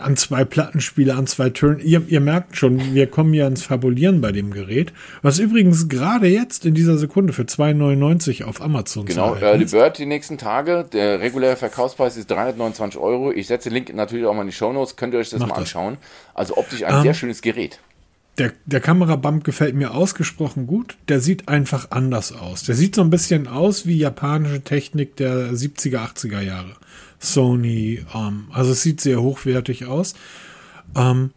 [0.00, 1.78] an zwei Plattenspiele, an zwei Turn.
[1.78, 4.92] Ihr, ihr merkt schon, wir kommen ja ins Fabulieren bei dem Gerät.
[5.22, 9.64] Was übrigens gerade jetzt in dieser Sekunde für 2,99 auf Amazon Genau, zu Early.
[9.66, 10.86] Bird die nächsten Tage.
[10.92, 13.32] Der reguläre Verkaufspreis ist 329 Euro.
[13.32, 14.96] Ich setze den Link natürlich auch mal in die Shownotes.
[14.96, 15.62] Könnt ihr euch das Macht mal das.
[15.64, 15.96] anschauen.
[16.34, 17.78] Also optisch ein sehr schönes Gerät.
[18.38, 20.96] Der, der Kamerabump gefällt mir ausgesprochen gut.
[21.08, 22.62] Der sieht einfach anders aus.
[22.62, 26.72] Der sieht so ein bisschen aus wie japanische Technik der 70er, 80er Jahre.
[27.22, 30.14] Sony, ähm, also es sieht sehr hochwertig aus.
[30.96, 31.30] Ähm,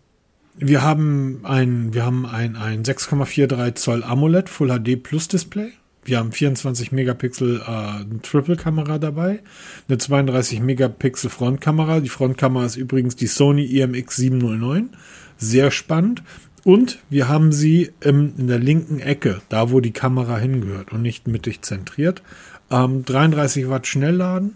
[0.57, 5.73] wir haben ein, wir haben ein, ein 6,43 Zoll AMOLED Full HD Plus Display.
[6.03, 9.41] Wir haben 24 Megapixel äh, Triple-Kamera dabei,
[9.87, 11.99] eine 32 Megapixel Frontkamera.
[11.99, 14.89] Die Frontkamera ist übrigens die Sony E IMX 709.
[15.37, 16.23] Sehr spannend.
[16.63, 21.01] Und wir haben sie im, in der linken Ecke, da wo die Kamera hingehört und
[21.01, 22.23] nicht mittig zentriert.
[22.71, 24.55] Ähm, 33 Watt Schnellladen,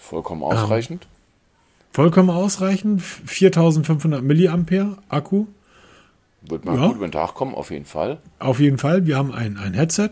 [0.00, 1.06] Vollkommen ausreichend.
[1.92, 3.02] vollkommen ausreichend.
[3.02, 5.46] 4500 Milliampere Akku.
[6.42, 6.86] Wird mal Ja.
[6.86, 8.18] gut über den Tag kommen, auf jeden Fall.
[8.38, 9.06] Auf jeden Fall.
[9.06, 10.10] Wir haben ein, ein Headset,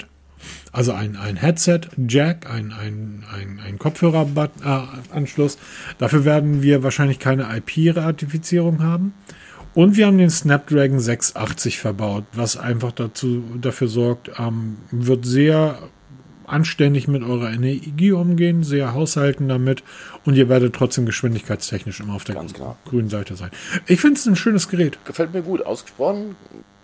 [0.73, 5.59] also ein, ein Headset-Jack, ein, ein, ein, ein Kopfhöreranschluss.
[5.99, 9.15] Dafür werden wir wahrscheinlich keine IP-Ratifizierung haben.
[9.75, 15.79] Und wir haben den Snapdragon 680 verbaut, was einfach dazu, dafür sorgt, ähm, wird sehr
[16.47, 19.83] anständig mit eurer Energie umgehen, sehr haushalten damit
[20.25, 22.77] und ihr werdet trotzdem geschwindigkeitstechnisch immer auf der genau.
[22.89, 23.51] grünen Seite sein.
[23.87, 24.99] Ich finde es ein schönes Gerät.
[25.05, 25.65] Gefällt mir gut.
[25.65, 26.37] Ausgesprochen.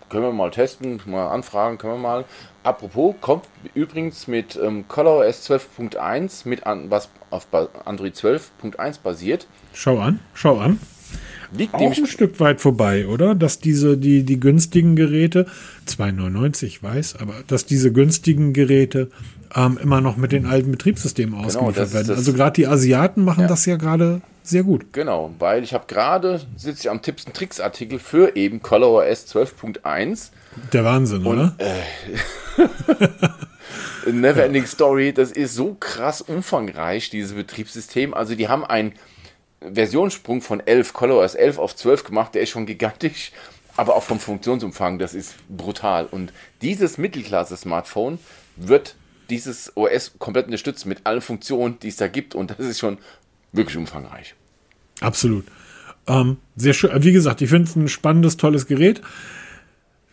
[0.08, 2.24] Können wir mal testen, mal anfragen, können wir mal.
[2.64, 7.46] Apropos, kommt übrigens mit ähm, ColorOS 12.1, mit an, was auf
[7.86, 9.46] Android 12.1 basiert.
[9.72, 10.78] Schau an, schau an.
[11.56, 13.34] Liegt auch ein Stück weit vorbei, oder?
[13.34, 15.46] Dass diese, die, die günstigen Geräte,
[15.86, 19.10] 2,99, ich weiß, aber dass diese günstigen Geräte
[19.54, 22.16] ähm, immer noch mit den alten Betriebssystemen ausgeliefert ist werden.
[22.16, 23.46] Also gerade die Asiaten machen Ja.
[23.48, 24.92] das ja gerade sehr gut.
[24.92, 29.26] Genau, weil ich habe gerade, sitze ich am Tipps und Tricks Artikel für eben ColorOS
[29.34, 30.30] 12.1.
[30.72, 31.54] Der Wahnsinn, oder?
[34.10, 38.14] Neverending Story, das ist so krass umfangreich, dieses Betriebssystem.
[38.14, 38.92] Also die haben einen
[39.60, 43.30] Versionssprung von 11, ColorOS 11 auf 12 gemacht, der ist schon gigantisch,
[43.76, 46.06] aber auch vom Funktionsumfang, das ist brutal.
[46.06, 48.18] Und dieses Mittelklasse-Smartphone
[48.56, 48.96] wird
[49.32, 52.98] dieses OS komplett unterstützen mit allen Funktionen, die es da gibt und das ist schon
[53.52, 54.34] wirklich umfangreich.
[55.00, 55.46] Absolut.
[56.06, 56.90] Ähm, sehr schön.
[57.02, 59.00] Wie gesagt, ich finde es ein spannendes, tolles Gerät.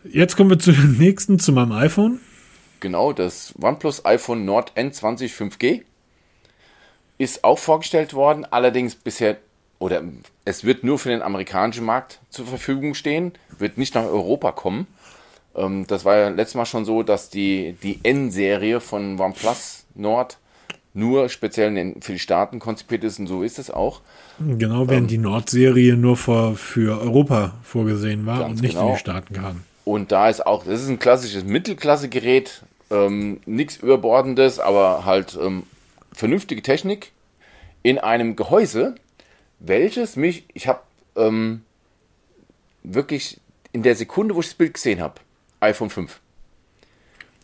[0.04, 2.20] Jetzt kommen wir zu dem nächsten, zu meinem iPhone.
[2.80, 5.82] Genau, das OnePlus iPhone Nord N20 5G
[7.18, 9.36] ist auch vorgestellt worden, allerdings bisher,
[9.78, 10.02] oder
[10.46, 14.86] es wird nur für den amerikanischen Markt zur Verfügung stehen, wird nicht nach Europa kommen.
[15.54, 20.38] Ähm, das war ja letztes Mal schon so, dass die, die N-Serie von OnePlus Nord
[20.92, 24.00] nur speziell für die Staaten konzipiert ist und so ist es auch.
[24.38, 24.88] Genau, Ähm.
[24.88, 28.88] während die Nord-Serie nur für, für Europa vorgesehen war und nicht genau.
[28.88, 29.64] in die Staaten kam.
[29.84, 35.64] Und da ist auch, das ist ein klassisches Mittelklasse-Gerät, ähm, nichts Überbordendes, aber halt ähm,
[36.12, 37.12] vernünftige Technik
[37.82, 38.94] in einem Gehäuse,
[39.58, 40.80] welches mich, ich habe
[41.16, 41.62] ähm,
[42.82, 43.40] wirklich
[43.72, 45.14] in der Sekunde, wo ich das Bild gesehen habe,
[45.60, 46.20] iPhone 5.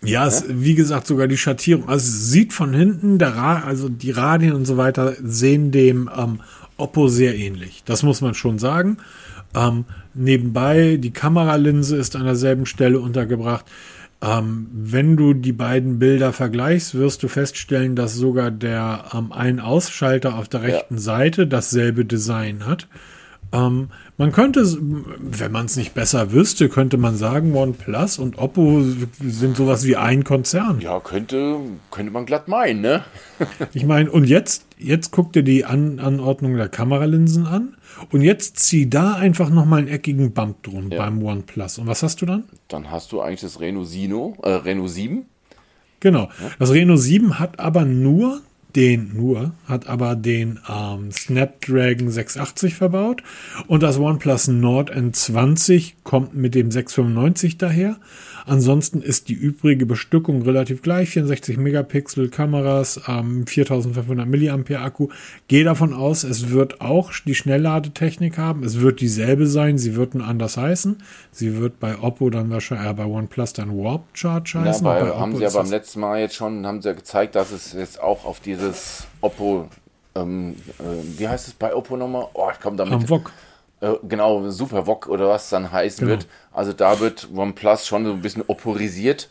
[0.03, 1.89] Ja, es, wie gesagt, sogar die Schattierung.
[1.89, 6.11] Also es sieht von hinten, der Ra also die Radien und so weiter sehen dem
[6.17, 6.41] ähm,
[6.77, 7.83] Oppo sehr ähnlich.
[7.85, 8.99] Das muss man schon sagen.
[9.55, 13.65] Ähm, nebenbei, die Kameralinse ist an derselben Stelle untergebracht.
[14.23, 20.37] Ähm, wenn du die beiden Bilder vergleichst, wirst du feststellen, dass sogar der ähm, Ein-Ausschalter
[20.37, 22.89] auf der rechten Seite dasselbe Design hat.
[23.57, 23.88] Ähm,
[24.19, 24.64] man könnte,
[25.21, 28.83] wenn man es nicht besser wüsste, könnte man sagen, OnePlus und Oppo
[29.21, 30.81] sind sowas wie ein Konzern.
[30.81, 31.59] Ja, könnte,
[31.90, 33.05] könnte man glatt meinen, ne?
[33.73, 37.77] ich meine, und jetzt, jetzt guck dir die an Anordnung der Kameralinsen an
[38.11, 40.99] und jetzt zieh da einfach nochmal einen eckigen Bump drum ja.
[40.99, 41.79] beim OnePlus.
[41.79, 42.45] Und was hast du dann?
[42.69, 45.25] Dann hast du eigentlich das Reno, Sino, äh, Reno 7.
[46.01, 46.29] Genau.
[46.59, 48.42] Das Reno 7 hat aber nur
[48.77, 53.23] den nur, hat aber den ähm, Snapdragon 680 verbaut
[53.67, 57.97] und das OnePlus Nord N20 kommt mit dem 695 daher.
[58.47, 61.11] Ansonsten ist die übrige Bestückung relativ gleich.
[61.11, 65.09] 64 Megapixel Kameras, ähm, 4500 mAh Akku.
[65.49, 68.62] Gehe davon aus, es wird auch die Schnellladetechnik haben.
[68.62, 69.79] Es wird dieselbe sein.
[69.79, 70.99] Sie wird nur anders heißen.
[71.33, 74.87] Sie wird bei Oppo dann wahrscheinlich, äh, bei OnePlus dann Warp Charge heißen.
[74.87, 77.35] Ja, bei, bei haben sie ja beim letzten Mal jetzt schon, haben sie ja gezeigt,
[77.35, 79.69] dass es jetzt auch auf dieses Oppo
[80.17, 82.27] ähm, äh, wie heißt es bei Oppo nochmal?
[82.33, 83.11] Oh, ich komme damit.
[83.11, 83.25] Am.
[83.81, 86.19] Äh, genau, Super Wok oder was dann heißen genau.
[86.19, 86.29] wird.
[86.53, 89.31] Also da wird OnePlus schon so ein bisschen oporisiert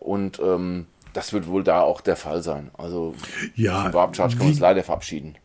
[0.00, 2.70] und ähm, das wird wohl da auch der Fall sein.
[2.78, 3.14] Also
[3.54, 5.36] ja, Warp Charge kann uns leider verabschieden.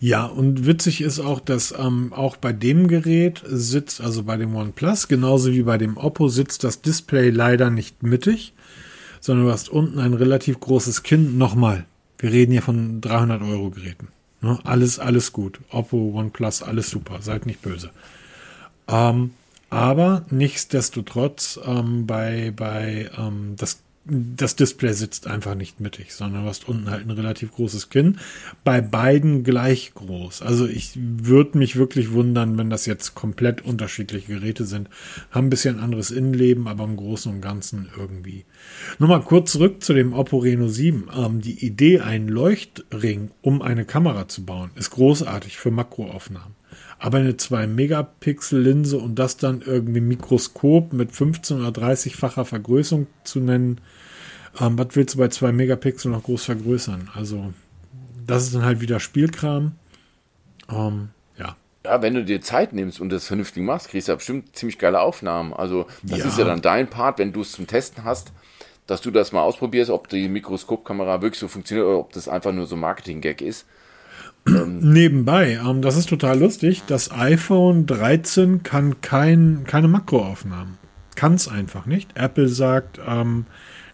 [0.00, 4.54] Ja, und witzig ist auch, dass ähm, auch bei dem Gerät sitzt, also bei dem
[4.54, 8.54] OnePlus, genauso wie bei dem Oppo, sitzt das Display leider nicht mittig,
[9.20, 11.38] sondern du hast unten ein relativ großes Kinn.
[11.38, 11.86] Nochmal,
[12.18, 14.08] wir reden hier von 300 Euro Geräten.
[14.40, 14.58] Ne?
[14.64, 15.60] Alles, alles gut.
[15.70, 17.22] Oppo, OnePlus, alles super.
[17.22, 17.90] Seid nicht böse.
[18.88, 19.32] Ähm,
[19.70, 26.48] aber nichtsdestotrotz ähm, bei, bei ähm, das das Display sitzt einfach nicht mittig, sondern du
[26.48, 28.18] hast unten halt ein relativ großes Kinn.
[28.64, 30.42] Bei beiden gleich groß.
[30.42, 34.88] Also ich würde mich wirklich wundern, wenn das jetzt komplett unterschiedliche Geräte sind.
[35.30, 38.44] Haben ein bisschen anderes Innenleben, aber im Großen und Ganzen irgendwie.
[38.98, 41.08] Nur mal kurz zurück zu dem Oppo Reno 7.
[41.14, 46.57] Ähm, die Idee, einen Leuchtring um eine Kamera zu bauen, ist großartig für Makroaufnahmen.
[46.98, 53.80] Aber eine 2-Megapixel-Linse und das dann irgendwie Mikroskop mit 15 oder 30-facher Vergrößerung zu nennen,
[54.60, 57.10] ähm, was willst du bei 2 Megapixel noch groß vergrößern?
[57.14, 57.52] Also,
[58.26, 59.72] das ist dann halt wieder Spielkram.
[60.70, 61.56] Ähm, ja.
[61.84, 64.78] Ja, wenn du dir Zeit nimmst und das vernünftig machst, kriegst du ja bestimmt ziemlich
[64.78, 65.52] geile Aufnahmen.
[65.52, 66.26] Also, das ja.
[66.26, 68.32] ist ja dann dein Part, wenn du es zum Testen hast,
[68.88, 72.52] dass du das mal ausprobierst, ob die Mikroskopkamera wirklich so funktioniert oder ob das einfach
[72.52, 73.66] nur so Marketing-Gag ist.
[74.48, 76.82] Ähm, Nebenbei, ähm, das ist total lustig.
[76.86, 80.78] Das iPhone 13 kann kein, keine Makroaufnahmen.
[81.14, 82.16] Kann es einfach nicht.
[82.16, 83.46] Apple sagt, ähm,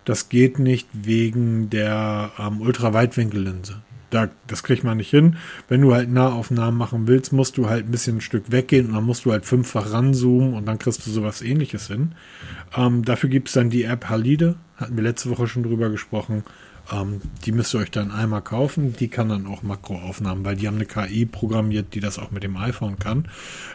[0.05, 3.83] das geht nicht wegen der ähm, Ultraweitwinkellinse.
[4.11, 5.37] Da, das kriegt man nicht hin.
[5.69, 8.95] Wenn du halt Nahaufnahmen machen willst, musst du halt ein bisschen ein Stück weggehen und
[8.95, 12.12] dann musst du halt fünffach ranzoomen und dann kriegst du sowas ähnliches hin.
[12.77, 16.45] Ähm, dafür gibt es dann die App Halide, hatten wir letzte Woche schon drüber gesprochen.
[16.92, 18.94] Ähm, die müsst ihr euch dann einmal kaufen.
[18.94, 22.42] Die kann dann auch Makroaufnahmen, weil die haben eine KI programmiert, die das auch mit
[22.42, 23.29] dem iPhone kann.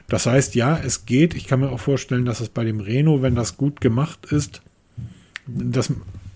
[0.08, 1.34] Das heißt, ja, es geht.
[1.34, 4.62] Ich kann mir auch vorstellen, dass es bei dem Reno, wenn das gut gemacht ist,
[5.48, 5.92] das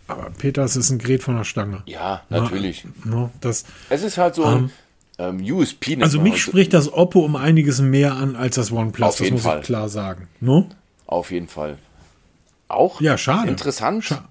[0.08, 1.84] aber Peter, es ist ein Gerät von der Stange.
[1.86, 2.86] Ja, natürlich.
[3.06, 4.72] Na, na, das, es ist halt so ein
[5.18, 5.98] ähm, ähm USP.
[6.02, 9.08] Also mich spricht das Oppo um einiges mehr an als das OnePlus.
[9.08, 9.60] Auf das jeden muss Fall.
[9.60, 10.28] ich klar sagen.
[10.42, 10.68] No?
[11.06, 11.78] Auf jeden Fall.
[12.68, 13.50] Auch ja, schade.
[13.50, 14.04] interessant.
[14.04, 14.28] Scha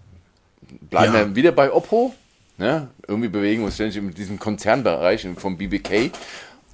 [0.91, 1.21] Bleiben ja.
[1.21, 2.15] wir wieder bei Oppo.
[2.59, 2.89] Ne?
[3.07, 6.11] Irgendwie bewegen wir uns ständig in diesem Konzernbereich vom BBK.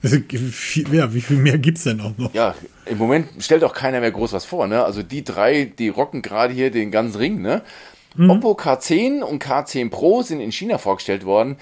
[0.02, 2.32] Ja, wie viel mehr gibt es denn auch noch?
[2.32, 2.54] Ja,
[2.86, 4.66] im Moment stellt auch keiner mehr groß was vor.
[4.68, 4.84] Ne?
[4.84, 7.42] Also die drei, die rocken gerade hier den ganzen Ring.
[7.42, 7.62] Ne?
[8.16, 8.30] Mhm.
[8.30, 11.56] Oppo K10 und K10 Pro sind in China vorgestellt worden.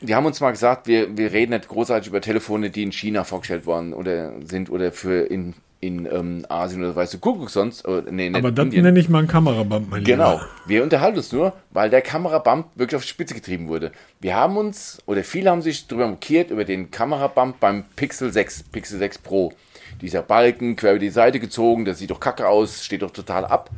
[0.00, 3.24] Die haben uns mal gesagt, wir, wir reden nicht großartig über Telefone, die in China
[3.24, 7.84] vorgestellt worden oder sind oder für in in ähm, Asien oder weißt du, Kuckuck sonst.
[7.84, 10.34] Äh, nee, Aber das nenne ich mal einen Kamerabump, mein Genau.
[10.34, 10.48] Lieber.
[10.64, 13.90] Wir unterhalten uns nur, weil der Kamerabump wirklich auf die Spitze getrieben wurde.
[14.20, 18.62] Wir haben uns, oder viele haben sich darüber markiert, über den Kamerabump beim Pixel 6,
[18.70, 19.52] Pixel 6 Pro.
[20.00, 23.44] Dieser Balken quer über die Seite gezogen, das sieht doch kacke aus, steht doch total
[23.44, 23.68] ab.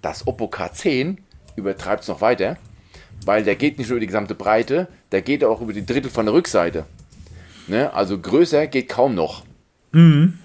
[0.00, 1.16] Das Oppo K10
[1.56, 2.56] übertreibt es noch weiter,
[3.26, 6.10] weil der geht nicht nur über die gesamte Breite, der geht auch über die Drittel
[6.10, 6.84] von der Rückseite.
[7.66, 7.92] Ne?
[7.92, 9.42] Also größer geht kaum noch.
[9.90, 10.38] Mhm.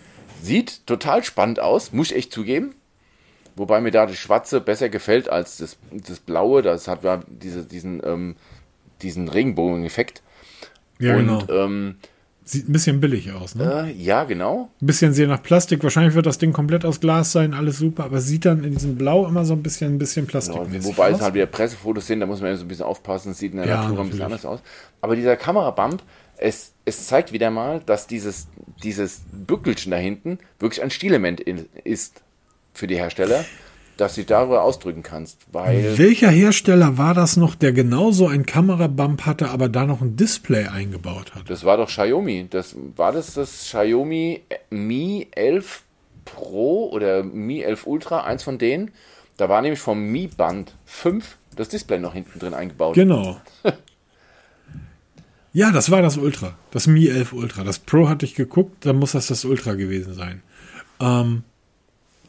[0.44, 2.76] Sieht total spannend aus, muss ich echt zugeben.
[3.56, 6.62] Wobei mir da das Schwarze besser gefällt als das, das Blaue.
[6.62, 8.36] Das hat ja diese, diesen, ähm,
[9.02, 10.22] diesen Regenbogen-Effekt.
[11.00, 11.66] Ja, Und, genau.
[11.66, 11.96] Ähm,
[12.46, 13.88] Sieht ein bisschen billig aus, ne?
[13.88, 14.70] Äh, ja, genau.
[14.82, 15.82] Ein bisschen sehr nach Plastik.
[15.82, 18.98] Wahrscheinlich wird das Ding komplett aus Glas sein, alles super, aber sieht dann in diesem
[18.98, 21.20] Blau immer so ein bisschen, ein bisschen Plastik genau, Wobei aus.
[21.20, 23.54] es halt wieder Pressefotos sind, da muss man ja so ein bisschen aufpassen, es sieht
[23.54, 24.60] in der ja, Natur ein bisschen anders aus.
[25.00, 26.04] Aber dieser Kamerabump,
[26.44, 28.48] es, es zeigt wieder mal, dass dieses,
[28.84, 32.22] dieses Bückelchen da hinten wirklich ein Stilelement ist
[32.74, 33.46] für die Hersteller.
[33.96, 35.38] dass du darüber ausdrücken kannst.
[35.52, 40.16] Weil Welcher Hersteller war das noch, der genauso ein Kamerabump hatte, aber da noch ein
[40.16, 41.48] Display eingebaut hat?
[41.48, 42.48] das war doch Xiaomi.
[42.50, 44.42] Das war das das Xiaomi
[44.72, 45.84] Mi 11
[46.26, 48.92] Pro oder Mi 11 Ultra, eins von denen.
[49.38, 52.96] Da war nämlich vom Mi Band 5 das Display noch hinten drin eingebaut.
[52.96, 53.38] Genau.
[55.54, 56.56] ja, das war das Ultra.
[56.72, 57.64] Das Mi 11 Ultra.
[57.64, 60.42] Das Pro hatte ich geguckt, dann muss das das Ultra gewesen sein.
[61.00, 61.44] Ähm,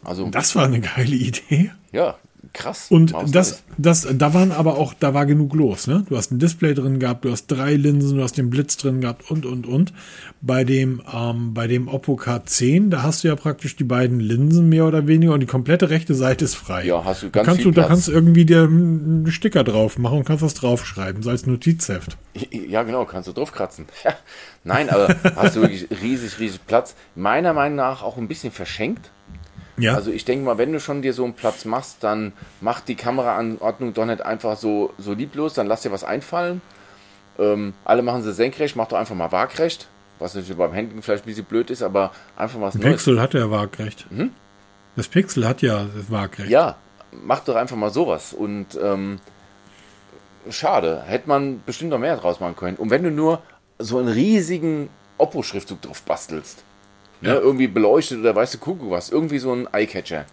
[0.04, 1.72] Also das war eine geile Idee.
[1.92, 2.16] ja,
[2.54, 2.86] krass.
[2.90, 6.04] Und Maus das, das, da waren aber auch, da war genug los, ne?
[6.08, 9.00] Du hast ein Display drin gehabt, du hast drei Linsen, du hast den Blitz drin
[9.00, 9.92] gehabt und, und, und.
[10.40, 14.68] Bei dem, ähm, bei dem Oppo K10, da hast du ja praktisch die beiden Linsen
[14.68, 16.84] mehr oder weniger und die komplette rechte Seite ist frei.
[16.84, 17.88] Ja, hast du da ganz kannst viel du, Da Platz.
[17.88, 22.16] kannst du irgendwie dir einen Sticker drauf machen und kannst was draufschreiben, so als Notizheft.
[22.50, 23.86] Ja, genau, kannst du draufkratzen.
[24.04, 24.14] Ja.
[24.64, 26.94] Nein, aber hast du wirklich riesig, riesig Platz.
[27.14, 29.10] Meiner Meinung nach auch ein bisschen verschenkt.
[29.76, 29.94] Ja.
[29.94, 32.94] Also ich denke mal, wenn du schon dir so einen Platz machst, dann mach die
[32.94, 36.62] Kameraanordnung doch nicht einfach so, so lieblos, dann lass dir was einfallen.
[37.38, 39.88] Ähm, alle machen sie senkrecht, mach doch einfach mal waagrecht.
[40.20, 42.86] Was natürlich beim Handling vielleicht ein bisschen blöd ist, aber einfach was Neues.
[42.86, 44.06] Pixel hat ja waagrecht.
[44.94, 46.48] Das Pixel hat ja waagrecht.
[46.48, 46.52] Mhm.
[46.52, 46.76] Ja,
[47.10, 48.32] mach doch einfach mal sowas.
[48.32, 49.18] Und ähm,
[50.48, 52.76] schade, hätte man bestimmt noch mehr draus machen können.
[52.76, 53.42] Und wenn du nur
[53.78, 56.62] so einen riesigen Oppo-Schriftzug drauf bastelst,
[57.20, 57.34] ne, Ja.
[57.36, 60.26] irgendwie beleuchtet oder weißt du, Kuckuck was, irgendwie so ein Eyecatcher.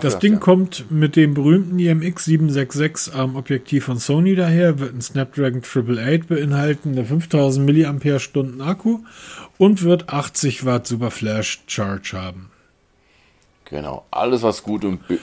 [0.00, 0.38] Das Ding ja.
[0.38, 6.28] kommt mit dem berühmten IMX 766 am Objektiv von Sony daher, wird ein Snapdragon 888
[6.28, 9.00] beinhalten, eine 5000 mAh Akku
[9.58, 12.50] und wird 80 Watt Super Flash Charge haben.
[13.64, 15.18] Genau, alles was gut und bi-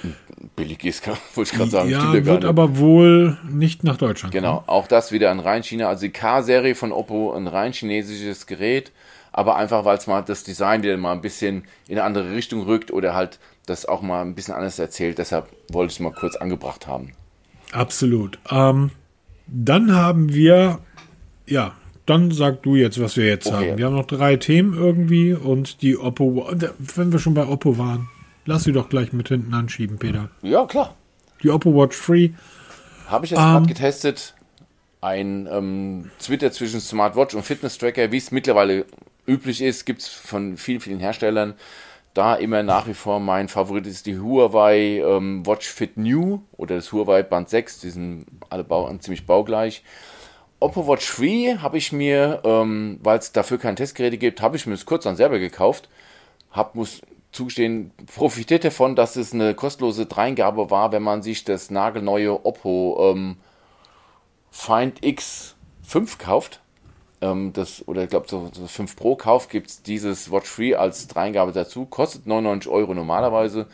[0.58, 1.90] billig ist, kann, wollte ich gerade sagen.
[1.90, 5.88] ja, stimmt wird aber wohl nicht nach Deutschland Genau, auch das wieder ein rein China,
[5.88, 8.92] also die K-Serie von Oppo, ein rein chinesisches Gerät,
[9.38, 12.64] aber einfach, weil es mal das Design wieder mal ein bisschen in eine andere Richtung
[12.64, 15.20] rückt oder halt das auch mal ein bisschen anders erzählt.
[15.20, 17.12] Deshalb wollte ich es mal kurz angebracht haben.
[17.72, 18.40] Absolut.
[18.50, 18.90] Ähm,
[19.46, 20.80] dann haben wir,
[21.46, 21.76] ja,
[22.08, 23.70] dann sag du jetzt, was wir jetzt Okay.
[23.72, 23.78] haben.
[23.78, 26.50] Wir haben noch drei Themen irgendwie und die Oppo,
[26.96, 28.10] wenn wir schon bei Oppo waren,
[28.46, 30.30] lass sie doch gleich mit hinten anschieben, Peter.
[30.42, 30.96] Ja, klar.
[31.44, 32.34] Die Oppo Watch 3
[33.08, 33.46] Habe ich jetzt Ähm.
[33.52, 34.34] gerade getestet.
[35.00, 38.86] Ein ähm, Twitter zwischen Smartwatch und Fitness-Tracker, wie es mittlerweile
[39.28, 41.56] üblich ist, gibt es von vielen, vielen Herstellern.
[42.14, 46.76] Da immer nach wie vor mein Favorit ist die Huawei ähm, Watch Fit New oder
[46.76, 47.82] das Huawei Band 6.
[47.82, 49.84] Die sind alle bau ziemlich baugleich.
[50.60, 54.66] Oppo Watch 3 habe ich mir, ähm, weil es dafür keine Testgeräte gibt, habe ich
[54.66, 55.90] mir das kurz dann selber gekauft.
[56.50, 57.02] Hab, muss
[57.32, 63.12] zugestehen, profitiert davon, dass es eine kostenlose Dreingabe war, wenn man sich das nagelneue Oppo
[63.12, 63.38] ähm,
[64.50, 66.62] Find X5 kauft.
[67.22, 70.78] Ähm, das, oder ich glaube, so, so 5 Pro kauft, gibt es dieses Watch 3
[70.78, 71.86] als Dreingabe dazu.
[71.86, 73.68] Kostet 99 Euro normalerweise.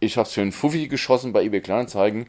[0.00, 2.26] Ich habe es für einen Fuffi geschossen bei eBay Kleinanzeigen.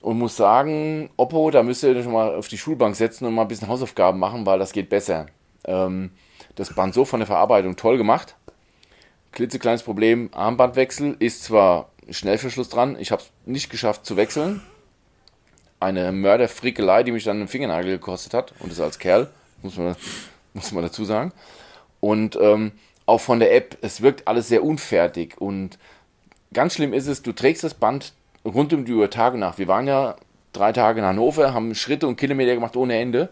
[0.00, 3.42] Und muss sagen, Oppo, da müsst ihr euch mal auf die Schulbank setzen und mal
[3.42, 5.26] ein bisschen Hausaufgaben machen, weil das geht besser.
[5.64, 6.10] Ähm,
[6.54, 8.36] das Band so von der Verarbeitung toll gemacht.
[9.32, 14.62] Klitzekleines Problem, Armbandwechsel ist zwar Schnellverschluss dran, ich habe es nicht geschafft zu wechseln.
[15.80, 19.28] Eine Mörderfrickelei, die mich dann einen Fingernagel gekostet hat und das als Kerl,
[19.62, 19.96] muss man,
[20.54, 21.32] muss man dazu sagen.
[22.00, 22.72] Und ähm,
[23.06, 25.78] auch von der App, es wirkt alles sehr unfertig und
[26.52, 28.12] ganz schlimm ist es, du trägst das Band
[28.44, 29.58] rund um die Uhr Tage nach.
[29.58, 30.16] Wir waren ja
[30.52, 33.28] drei Tage in Hannover, haben Schritte und Kilometer gemacht ohne Ende.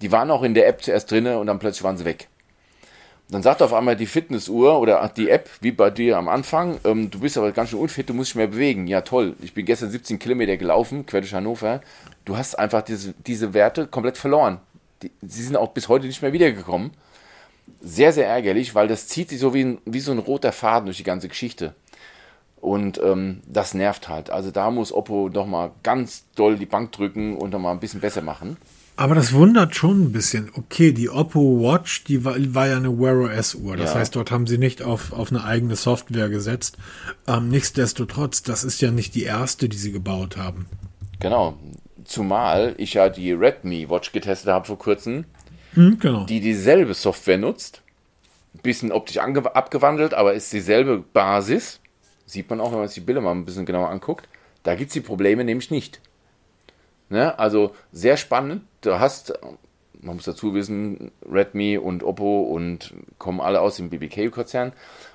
[0.00, 2.28] Die waren auch in der App zuerst drinne und dann plötzlich waren sie weg.
[3.28, 7.10] Dann sagt auf einmal die Fitnessuhr oder die App, wie bei dir am Anfang, ähm,
[7.10, 8.88] du bist aber ganz schön unfit, du musst dich mehr bewegen.
[8.88, 9.36] Ja, toll.
[9.40, 11.80] Ich bin gestern 17 Kilometer gelaufen, quer durch Hannover.
[12.24, 14.58] Du hast einfach diese, diese Werte komplett verloren.
[15.02, 16.90] Die, sie sind auch bis heute nicht mehr wiedergekommen.
[17.80, 20.86] Sehr, sehr ärgerlich, weil das zieht sich so wie, ein, wie so ein roter Faden
[20.86, 21.74] durch die ganze Geschichte.
[22.60, 24.28] Und ähm, das nervt halt.
[24.30, 27.80] Also da muss Oppo doch mal ganz doll die Bank drücken und noch mal ein
[27.80, 28.58] bisschen besser machen.
[28.96, 30.50] Aber das wundert schon ein bisschen.
[30.54, 33.78] Okay, die Oppo Watch, die war, war ja eine Wear OS Uhr.
[33.78, 34.00] Das Ja.
[34.00, 36.76] heißt, dort haben sie nicht auf, auf eine eigene Software gesetzt.
[37.26, 40.66] Ähm, nichtsdestotrotz, das ist ja nicht die erste, die sie gebaut haben.
[41.18, 41.54] Genau.
[42.10, 45.26] Zumal ich ja die Redmi Watch getestet habe vor kurzem,
[45.74, 46.24] Hm, genau.
[46.24, 47.82] die dieselbe Software nutzt.
[48.64, 51.78] Bisschen optisch abgewandelt, aber ist dieselbe Basis.
[52.26, 54.28] Sieht man auch, wenn man sich die Bilder mal ein bisschen genauer anguckt.
[54.64, 56.00] Da gibt es die Probleme nämlich nicht.
[57.10, 57.38] Ne?
[57.38, 58.62] Also sehr spannend.
[58.80, 59.32] Du hast,
[60.00, 64.72] man muss dazu wissen, Redmi und Oppo und kommen alle aus dem BBK-Konzern.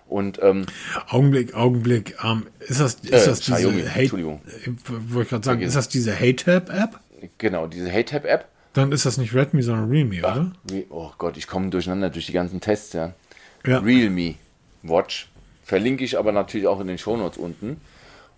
[0.07, 0.65] Und ähm,
[1.09, 2.15] Augenblick, Augenblick.
[2.23, 4.41] Ähm, ist das, ist Äh, das diese Xiaomi, Hate, Entschuldigung.
[4.87, 5.67] Wollte ich gerade sagen, Vergiss.
[5.69, 6.99] ist das diese Hate-Tab-App?
[7.37, 8.45] genau, diese HeyTap-App.
[8.73, 10.51] Dann ist das nicht Redmi, sondern Realme, oder?
[10.65, 13.13] Wie, oh Gott, ich komme durcheinander durch die ganzen Tests, ja.
[13.65, 13.79] Ja.
[13.79, 14.35] Realme
[14.83, 15.29] Watch.
[15.63, 17.81] Verlinke ich aber natürlich auch in den Shownotes unten.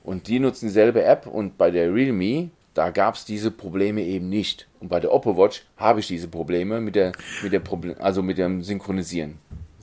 [0.03, 4.29] Und die nutzen dieselbe App und bei der Realme, da gab es diese Probleme eben
[4.29, 4.67] nicht.
[4.79, 7.11] Und bei der Oppo Watch habe ich diese Probleme mit der,
[7.43, 9.39] mit der Problem, also mit dem Synchronisieren.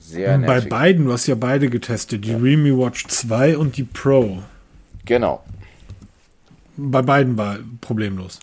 [0.07, 0.69] Sehr Bei nervig.
[0.69, 4.43] beiden, du hast ja beide getestet, die Realme Watch 2 und die Pro.
[5.05, 5.43] Genau.
[6.77, 8.39] Bei beiden war problemlos.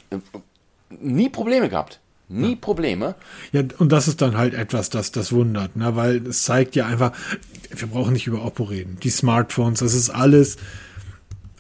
[0.90, 2.00] Nie Probleme gehabt.
[2.28, 3.14] Nie Probleme.
[3.52, 5.94] Ja, und das ist dann halt etwas, das das wundert, ne?
[5.96, 7.12] weil es zeigt ja einfach,
[7.70, 8.96] wir brauchen nicht über Oppo reden.
[9.02, 10.56] Die Smartphones, das ist alles,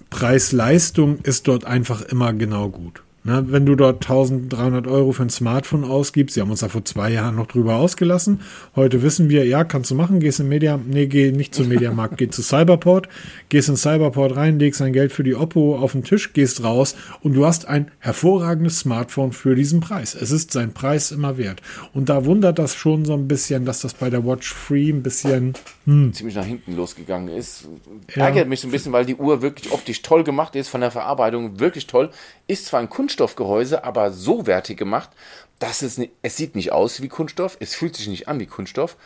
[0.08, 3.02] Preis-Leistung ist dort einfach immer genau gut.
[3.24, 3.44] Ne?
[3.48, 7.10] Wenn du dort 1300 Euro für ein Smartphone ausgibst, sie haben uns da vor zwei
[7.10, 8.40] Jahren noch drüber ausgelassen.
[8.74, 12.18] Heute wissen wir, ja, kannst du machen, gehst in Media, nee, geh nicht zum Mediamarkt,
[12.18, 13.08] geh zu Cyberport,
[13.48, 16.96] gehst in Cyberport rein, legst dein Geld für die Oppo auf den Tisch, gehst raus
[17.20, 20.16] und du hast ein hervorragendes Smartphone für diesen Preis.
[20.16, 21.62] Es ist sein Preis immer wert.
[21.94, 25.04] Und da wundert das schon so ein bisschen, dass das bei der Watch Free ein
[25.04, 25.54] bisschen,
[25.84, 27.68] ziemlich nach hinten losgegangen ist.
[28.14, 28.26] Ja.
[28.26, 30.90] Ärgert mich so ein bisschen, weil die Uhr wirklich optisch toll gemacht ist, von der
[30.90, 32.10] Verarbeitung wirklich toll.
[32.46, 35.10] Ist zwar ein Kunststoffgehäuse, aber so wertig gemacht,
[35.58, 38.96] dass es, es sieht nicht aus wie Kunststoff, es fühlt sich nicht an wie Kunststoff.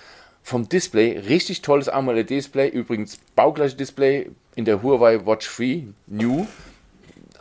[0.42, 6.46] Vom Display, richtig tolles AMOLED-Display, übrigens baugleiche Display in der Huawei Watch 3 New.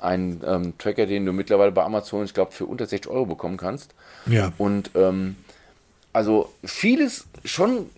[0.01, 3.57] Ein ähm, Tracker, den du mittlerweile bei Amazon, ich glaube, für unter 60 Euro bekommen
[3.57, 3.93] kannst.
[4.26, 4.51] ja.
[4.57, 5.36] Und ähm,
[6.13, 7.89] also vieles schon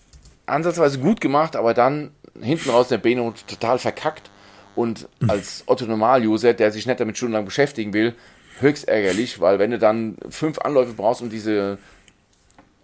[0.46, 2.12] ansatzweise gut gemacht, aber dann
[2.42, 4.30] hinten raus der Beno total verkackt.
[4.76, 8.14] Und als Otto-Normal-User, der sich nicht damit stundenlang beschäftigen will,
[8.60, 11.78] höchst ärgerlich, weil wenn du dann fünf Anläufe brauchst, um diese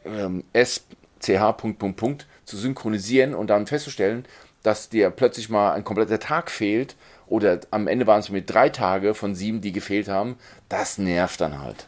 [0.05, 4.25] ähm, SCH Punkt, Punkt, Punkt zu synchronisieren und dann festzustellen,
[4.63, 6.95] dass dir plötzlich mal ein kompletter Tag fehlt
[7.27, 10.35] oder am Ende waren es mit drei Tage von sieben, die gefehlt haben,
[10.69, 11.87] das nervt dann halt.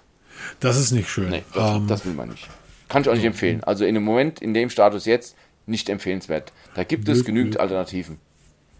[0.60, 1.30] Das ist nicht schön.
[1.30, 2.50] Nee, das, Ähm, das will man nicht.
[2.90, 3.64] Kann ich auch nicht empfehlen.
[3.64, 6.52] Also in dem Moment, in dem Status jetzt, nicht empfehlenswert.
[6.76, 7.60] Da gibt es genügend.
[7.60, 8.20] Alternativen.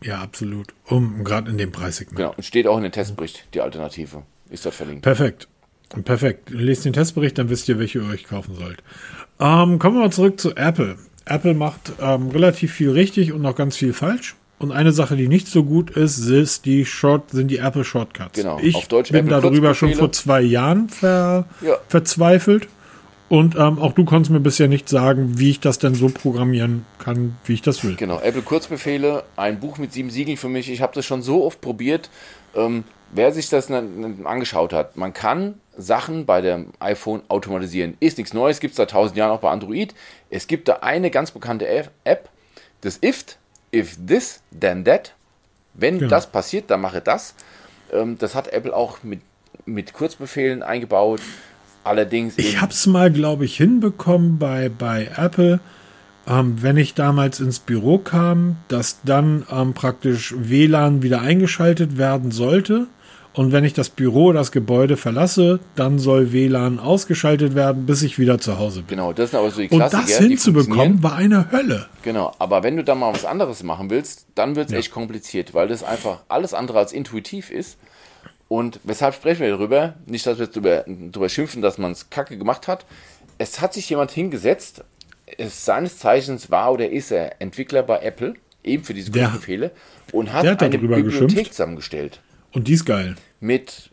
[0.02, 0.74] ja, absolut.
[0.86, 2.18] Um, gerade in dem Preissegment.
[2.18, 2.34] Genau.
[2.36, 4.24] Und steht auch in den Testbericht, die Alternative.
[4.50, 5.04] Ist dort verlinkt.
[5.04, 5.48] Perfekt.
[6.04, 6.50] Perfekt.
[6.50, 8.80] Lest den Testbericht, dann wisst ihr, welche ihr euch kaufen sollt.
[9.40, 10.98] Ähm, kommen wir mal zurück zu Apple.
[11.26, 14.36] Apple macht ähm, relativ viel richtig und noch ganz viel falsch.
[14.58, 18.40] Und eine Sache, die nicht so gut ist, ist die Short, sind die Apple Shortcuts.
[18.40, 21.78] Genau, Ich auf Deutsch bin Apple darüber schon vor zwei Jahren ver Ja.
[21.90, 22.68] verzweifelt.
[23.28, 26.86] Und ähm, auch du konntest mir bisher nicht sagen, wie ich das denn so programmieren
[27.00, 27.96] kann, wie ich das will.
[27.96, 28.20] Genau.
[28.22, 30.70] Apple Kurzbefehle, ein Buch mit sieben Siegeln für mich.
[30.70, 32.10] Ich habe das schon so oft probiert.
[32.56, 37.96] Ähm, wer sich das n- n- angeschaut hat, man kann Sachen bei dem iPhone automatisieren.
[38.00, 39.94] Ist nichts Neues, gibt es seit tausend Jahren auch bei Android.
[40.30, 42.30] Es gibt da eine ganz bekannte App-
[42.82, 43.26] das if,
[43.74, 45.14] if this, then that.
[45.74, 46.10] Wenn Genau.
[46.10, 47.36] das passiert, dann mache das.
[47.92, 49.22] Ähm, das hat Apple auch mit,
[49.66, 51.20] mit Kurzbefehlen eingebaut.
[51.84, 55.60] Allerdings Ich habe es mal, glaube ich, hinbekommen bei, bei Apple,
[56.28, 62.32] ähm, wenn ich damals ins Büro kam, dass dann ähm, praktisch WLAN wieder eingeschaltet werden
[62.32, 62.88] sollte.
[63.34, 68.18] Und wenn ich das Büro, das Gebäude verlasse, dann soll WLAN ausgeschaltet werden, bis ich
[68.18, 68.96] wieder zu Hause bin.
[68.98, 71.88] Genau, das sind aber so die Und Klassiker, das die hinzubekommen, war eine Hölle.
[72.02, 74.80] Genau, aber wenn du dann mal was anderes machen willst, dann wird es Ja.
[74.80, 77.78] echt kompliziert, weil das einfach alles andere als intuitiv ist.
[78.48, 79.96] Und weshalb sprechen wir darüber?
[80.06, 82.86] Nicht, dass wir jetzt drüber, drüber schimpfen, dass man es kacke gemacht hat.
[83.38, 84.95] Es hat sich jemand hingesetzt, es
[85.48, 89.72] seines Zeichens war oder ist er Entwickler bei Apple, eben für diese Der- Kurzbefehle,
[90.12, 91.48] und hat hat eine Bibliothek geschimpft.
[91.54, 92.22] zusammengestellt
[92.54, 93.16] Und die ist geil.
[93.40, 93.90] mit,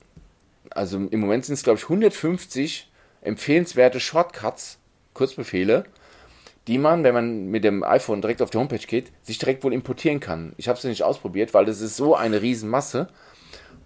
[0.71, 2.91] also im Moment sind es glaube ich 150
[3.23, 4.79] empfehlenswerte Shortcuts,
[5.15, 5.85] Kurzbefehle,
[6.69, 9.73] die man, wenn man mit dem iPhone direkt auf die Homepage geht, sich direkt wohl
[9.73, 10.53] importieren kann.
[10.59, 13.09] Ich habe es nicht ausprobiert, weil das ist so eine Riesenmasse.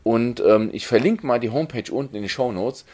[0.02, 2.84] Und ähm, ich verlinke mal die Homepage unten in die Show Notes.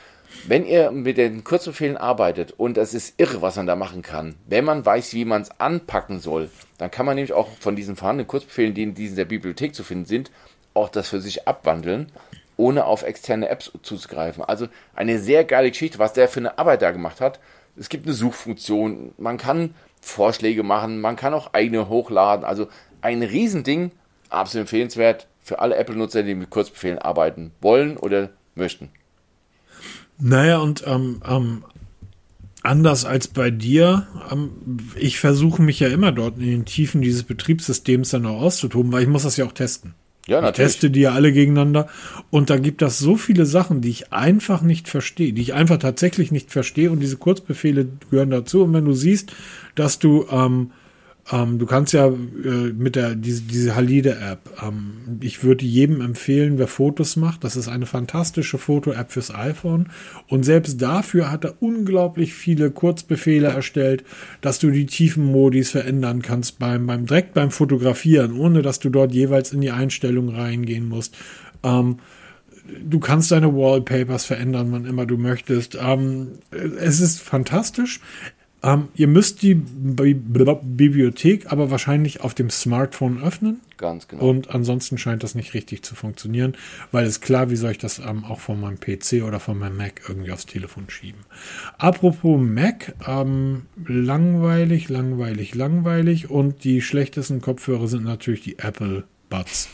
[0.46, 4.34] Wenn ihr mit den Kurzbefehlen arbeitet und es ist irre, was man da machen kann,
[4.46, 7.94] wenn man weiß, wie man es anpacken soll, dann kann man nämlich auch von diesen
[7.94, 10.32] vorhandenen Kurzbefehlen, die in dieser Bibliothek zu finden sind,
[10.74, 12.10] auch das für sich abwandeln,
[12.56, 14.42] ohne auf externe Apps zuzugreifen.
[14.42, 17.38] Also eine sehr geile Geschichte, was der für eine Arbeit da gemacht hat.
[17.76, 22.44] Es gibt eine Suchfunktion, man kann Vorschläge machen, man kann auch eigene hochladen.
[22.44, 22.66] Also
[23.00, 23.92] ein Riesending,
[24.28, 28.90] absolut empfehlenswert für alle Apple-Nutzer, die mit Kurzbefehlen arbeiten wollen oder möchten.
[30.22, 31.64] Naja, und ähm, ähm,
[32.62, 34.50] anders als bei dir, ähm,
[34.94, 39.02] ich versuche mich ja immer dort in den Tiefen dieses Betriebssystems dann auch auszutoben, weil
[39.02, 39.94] ich muss das ja auch testen.
[40.28, 40.70] Ja, Ich natürlich.
[40.70, 41.88] teste die ja alle gegeneinander
[42.30, 45.78] und da gibt es so viele Sachen, die ich einfach nicht verstehe, die ich einfach
[45.78, 48.62] tatsächlich nicht verstehe und diese Kurzbefehle gehören dazu.
[48.62, 49.32] Und wenn du siehst,
[49.74, 50.70] dass du ähm,
[51.30, 56.58] Ähm, du kannst ja äh, mit der diese, diese Halide-App, ähm, ich würde jedem empfehlen,
[56.58, 57.44] wer Fotos macht.
[57.44, 59.90] Das ist eine fantastische Foto-App fürs iPhone.
[60.28, 64.02] Und selbst dafür hat er unglaublich viele Kurzbefehle erstellt,
[64.40, 69.12] dass du die Tiefenmodis verändern kannst beim, beim direkt beim Fotografieren, ohne dass du dort
[69.12, 71.16] jeweils in die Einstellung reingehen musst.
[71.62, 71.98] Ähm,
[72.84, 75.78] du kannst deine Wallpapers verändern, wann immer du möchtest.
[75.80, 78.00] Ähm, es ist fantastisch.
[78.62, 83.60] Ähm, ihr müsst die Bi Bibliothek aber wahrscheinlich auf dem Smartphone öffnen.
[83.76, 84.28] Ganz genau.
[84.28, 86.54] Und ansonsten scheint das nicht richtig zu funktionieren,
[86.92, 89.76] weil es klar, wie soll ich das ähm, auch von meinem PC oder von meinem
[89.76, 91.20] Mac irgendwie aufs Telefon schieben.
[91.78, 99.68] Apropos Mac, ähm, langweilig, langweilig, langweilig und die schlechtesten Kopfhörer sind natürlich die Apple Buds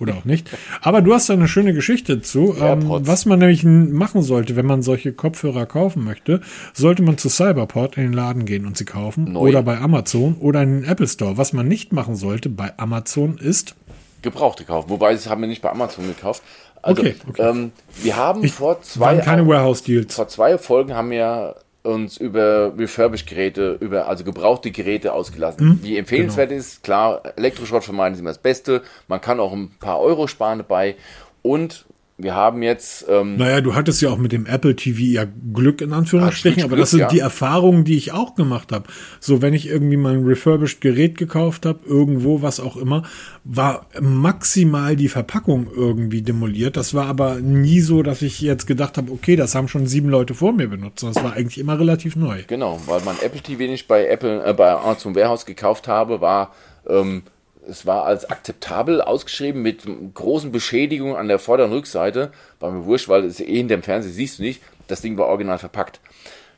[0.00, 0.48] oder auch nicht.
[0.80, 2.56] Aber du hast da eine schöne Geschichte zu.
[2.60, 6.40] Ähm, was man nämlich machen sollte, wenn man solche Kopfhörer kaufen möchte,
[6.72, 9.32] sollte man zu Cyberport in den Laden gehen und sie kaufen.
[9.32, 9.50] Neu.
[9.50, 11.36] Oder bei Amazon oder in den Apple Store.
[11.36, 13.74] Was man nicht machen sollte bei Amazon ist.
[14.22, 14.90] Gebrauchte kaufen.
[14.90, 16.42] Wobei, das haben wir nicht bei Amazon gekauft.
[16.82, 17.42] Also, okay, okay.
[17.42, 17.72] Ähm,
[18.02, 20.14] wir haben ich, vor zwei keine Warehouse Deals.
[20.14, 25.68] Vor zwei Folgen haben wir uns über Refurbished-Geräte, über also gebrauchte Geräte ausgelassen.
[25.68, 26.60] Mhm, Wie empfehlenswert genau.
[26.60, 28.82] ist, klar, Elektroschrott vermeiden ist immer das Beste.
[29.08, 30.96] Man kann auch ein paar Euro sparen dabei.
[31.42, 31.86] Und
[32.22, 33.06] wir haben jetzt.
[33.08, 36.76] Ähm, naja, du hattest ja auch mit dem Apple TV ja Glück in Anführungsstrichen, aber
[36.76, 37.08] Glück, das sind ja.
[37.08, 38.84] die Erfahrungen, die ich auch gemacht habe.
[39.20, 43.04] So, wenn ich irgendwie mal ein refurbished Gerät gekauft habe, irgendwo, was auch immer,
[43.44, 46.76] war maximal die Verpackung irgendwie demoliert.
[46.76, 50.08] Das war aber nie so, dass ich jetzt gedacht habe, okay, das haben schon sieben
[50.08, 51.02] Leute vor mir benutzt.
[51.02, 52.42] Das war eigentlich immer relativ neu.
[52.46, 56.20] Genau, weil mein Apple TV, den ich bei Apple, äh, bei Amazon Warehouse gekauft habe,
[56.20, 56.52] war
[56.88, 57.22] ähm,
[57.70, 62.32] es war als akzeptabel ausgeschrieben mit großen Beschädigungen an der Vorder- und Rückseite.
[62.58, 64.60] War mir wurscht, weil es eh in dem Fernseher siehst du nicht.
[64.88, 66.00] Das Ding war original verpackt.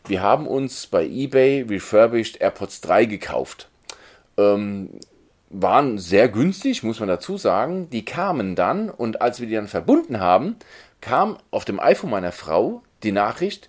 [0.06, 3.68] Wir haben uns bei eBay refurbished AirPods 3 gekauft.
[4.36, 4.88] Ähm,
[5.50, 7.90] waren sehr günstig, muss man dazu sagen.
[7.90, 10.56] Die kamen dann und als wir die dann verbunden haben,
[11.00, 13.68] kam auf dem iPhone meiner Frau die Nachricht,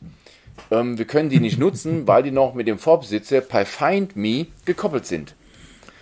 [0.72, 4.48] ähm, wir können die nicht nutzen, weil die noch mit dem Vorbesitzer bei Find Me
[4.66, 5.36] gekoppelt sind.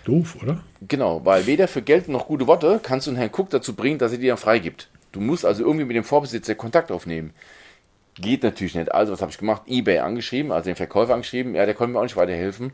[0.04, 0.62] Doof, oder?
[0.86, 3.98] Genau, weil weder für Geld noch gute Worte kannst du einen Herrn Cook dazu bringen,
[3.98, 4.88] dass er dir dann freigibt.
[5.12, 7.32] Du musst also irgendwie mit dem Vorbesitzer Kontakt aufnehmen.
[8.14, 8.92] Geht natürlich nicht.
[8.92, 9.62] Also, was habe ich gemacht?
[9.66, 11.54] Ebay angeschrieben, also den Verkäufer angeschrieben.
[11.54, 12.72] Ja, der konnte mir auch nicht weiterhelfen,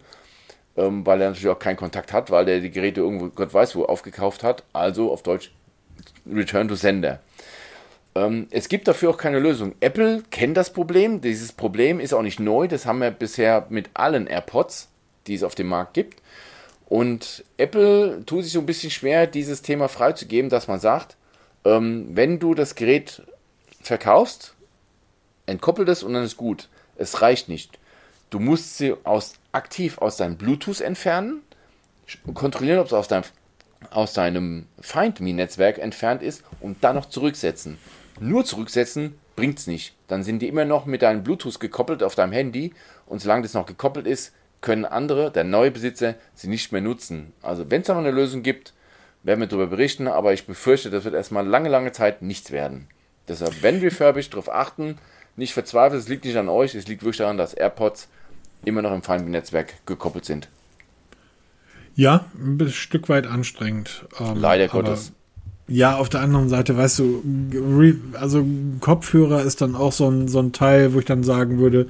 [0.77, 3.77] ähm, weil er natürlich auch keinen Kontakt hat, weil der die Geräte irgendwo, Gott weiß
[3.77, 4.65] wo, aufgekauft hat.
[4.73, 5.53] Also auf Deutsch
[6.27, 7.21] Return to Sender.
[8.15, 9.75] Ähm, es gibt dafür auch keine Lösung.
[9.81, 11.21] Apple kennt das Problem.
[11.21, 12.67] Dieses Problem ist auch nicht neu.
[12.67, 14.89] Das haben wir bisher mit allen AirPods,
[15.27, 16.21] die es auf dem Markt gibt.
[16.89, 21.17] Und Apple tut sich so ein bisschen schwer, dieses Thema freizugeben, dass man sagt,
[21.65, 23.23] ähm, wenn du das Gerät
[23.83, 24.55] verkaufst,
[25.45, 26.69] entkoppelt es und dann ist gut.
[26.97, 27.79] Es reicht nicht.
[28.31, 31.43] Du musst sie aus, aktiv aus deinem Bluetooth entfernen,
[32.33, 33.25] kontrollieren, ob es aus deinem,
[33.91, 37.79] aus deinem Find Me-Netzwerk entfernt ist und dann noch zurücksetzen.
[38.19, 39.95] Nur zurücksetzen bringt es nicht.
[40.09, 42.73] Dann sind die immer noch mit deinem Bluetooth gekoppelt auf deinem Handy
[43.07, 47.33] und solange das noch gekoppelt ist, können andere, der neue Besitzer, sie nicht mehr nutzen.
[47.43, 48.73] Also wenn es da noch eine Lösung gibt,
[49.23, 52.89] werden wir darüber berichten, aber ich befürchte, das wird erstmal lange, lange Zeit nichts werden.
[53.29, 54.99] Deshalb, wenn refurbished, darauf achten,
[55.37, 58.09] nicht verzweifeln, es liegt nicht an euch, es liegt wirklich daran, dass AirPods
[58.65, 60.49] immer noch im Feinnetzwerk gekoppelt sind.
[61.95, 64.07] Ja, ein Stück weit anstrengend.
[64.21, 65.13] Ähm, Leider Gottes.
[65.67, 68.47] Ja, auf der anderen Seite, weißt du, also
[68.81, 71.89] Kopfhörer ist dann auch so ein, so ein Teil, wo ich dann sagen würde,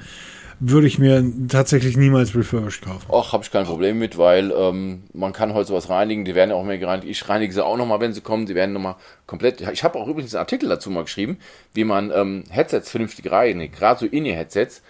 [0.61, 3.07] würde ich mir tatsächlich niemals refurbished kaufen.
[3.13, 6.25] Ach, habe ich kein Problem mit, weil ähm, man kann heute sowas reinigen.
[6.25, 7.09] Die werden ja auch mehr gereinigt.
[7.09, 8.47] Ich reinige sie auch nochmal, wenn sie kommen.
[8.47, 8.97] Die werden nochmal
[9.27, 9.61] komplett.
[9.61, 11.39] Ich habe auch übrigens einen Artikel dazu mal geschrieben,
[11.75, 13.77] wie man ähm, Headsets vernünftig reinigt.
[13.77, 14.83] Gerade so In-Ear-Headsets.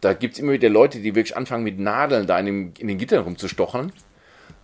[0.00, 2.86] Da gibt es immer wieder Leute, die wirklich anfangen mit Nadeln da in, dem, in
[2.86, 3.92] den Gittern rumzustochern.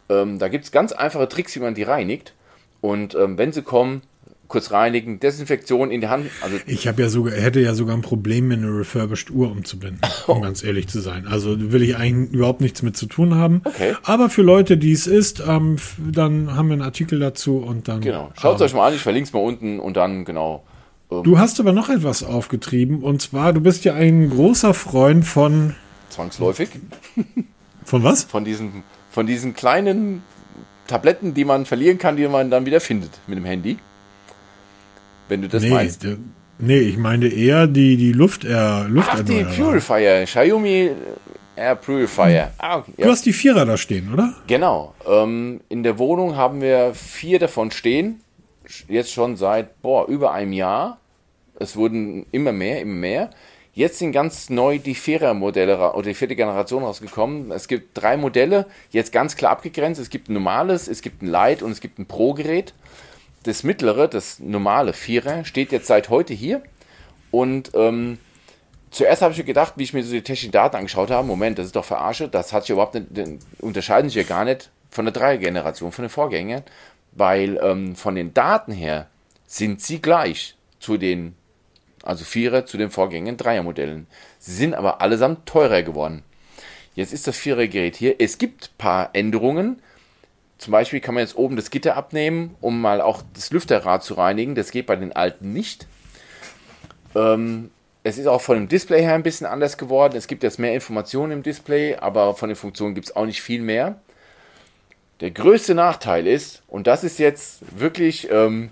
[0.08, 2.34] Ähm, da gibt es ganz einfache Tricks, wie man die reinigt.
[2.80, 4.02] Und ähm, wenn sie kommen,
[4.52, 6.30] kurz reinigen, Desinfektion in die Hand.
[6.42, 10.00] Also ich habe ja sogar, hätte ja sogar ein Problem, mir eine refurbished Uhr umzubinden,
[10.26, 11.26] um ganz ehrlich zu sein.
[11.26, 13.62] Also will ich eigentlich überhaupt nichts mit zu tun haben.
[13.64, 13.94] Okay.
[14.04, 18.02] Aber für Leute, die es ist, ähm, dann haben wir einen Artikel dazu und dann.
[18.02, 18.30] Genau.
[18.38, 20.64] Schaut es euch mal an, ich verlinke es mal unten und dann genau.
[21.10, 25.24] Ähm, du hast aber noch etwas aufgetrieben und zwar, du bist ja ein großer Freund
[25.24, 25.74] von.
[26.10, 26.68] Zwangsläufig.
[27.84, 28.24] Von was?
[28.24, 30.22] Von diesen, von diesen kleinen
[30.86, 33.78] Tabletten, die man verlieren kann, die man dann wieder findet mit dem Handy.
[35.28, 36.06] Wenn du das nee, meinst.
[36.58, 40.24] Nee, ich meine eher die, die Luft, äh, Luft Ach, die Purifier.
[40.24, 40.90] Xiaomi
[41.56, 42.52] Air Purifier.
[42.58, 43.04] Ah, okay, ja.
[43.04, 44.34] Du hast die Vierer da stehen, oder?
[44.46, 44.94] Genau.
[45.06, 48.20] Ähm, in der Wohnung haben wir vier davon stehen.
[48.88, 50.98] Jetzt schon seit, boah, über einem Jahr.
[51.58, 53.30] Es wurden immer mehr, immer mehr.
[53.74, 57.50] Jetzt sind ganz neu die Vierer-Modelle oder die vierte Generation rausgekommen.
[57.52, 60.00] Es gibt drei Modelle, jetzt ganz klar abgegrenzt.
[60.00, 62.74] Es gibt ein normales, es gibt ein Light und es gibt ein Pro-Gerät.
[63.44, 66.62] Das mittlere, das normale Vierer, steht jetzt seit heute hier.
[67.30, 68.18] Und ähm,
[68.90, 71.58] zuerst habe ich mir gedacht, wie ich mir so die technischen Daten angeschaut habe, Moment,
[71.58, 75.06] das ist doch verarsche, das hat sich überhaupt nicht, unterscheiden sich ja gar nicht von
[75.06, 76.62] der Dreier-Generation, von den Vorgängern,
[77.12, 79.08] weil ähm, von den Daten her
[79.46, 81.34] sind sie gleich zu den
[82.02, 84.06] also Vierer zu den Vorgängen Dreiermodellen.
[84.38, 86.22] Sie sind aber allesamt teurer geworden.
[86.94, 88.16] Jetzt ist das Vierer-Gerät hier.
[88.18, 89.80] Es gibt ein paar Änderungen.
[90.62, 94.14] Zum Beispiel kann man jetzt oben das Gitter abnehmen, um mal auch das Lüfterrad zu
[94.14, 94.54] reinigen.
[94.54, 95.88] Das geht bei den alten nicht.
[97.16, 97.72] Ähm,
[98.04, 100.14] es ist auch von dem Display her ein bisschen anders geworden.
[100.16, 103.42] Es gibt jetzt mehr Informationen im Display, aber von den Funktionen gibt es auch nicht
[103.42, 104.00] viel mehr.
[105.18, 108.70] Der größte Nachteil ist, und das ist jetzt wirklich ähm,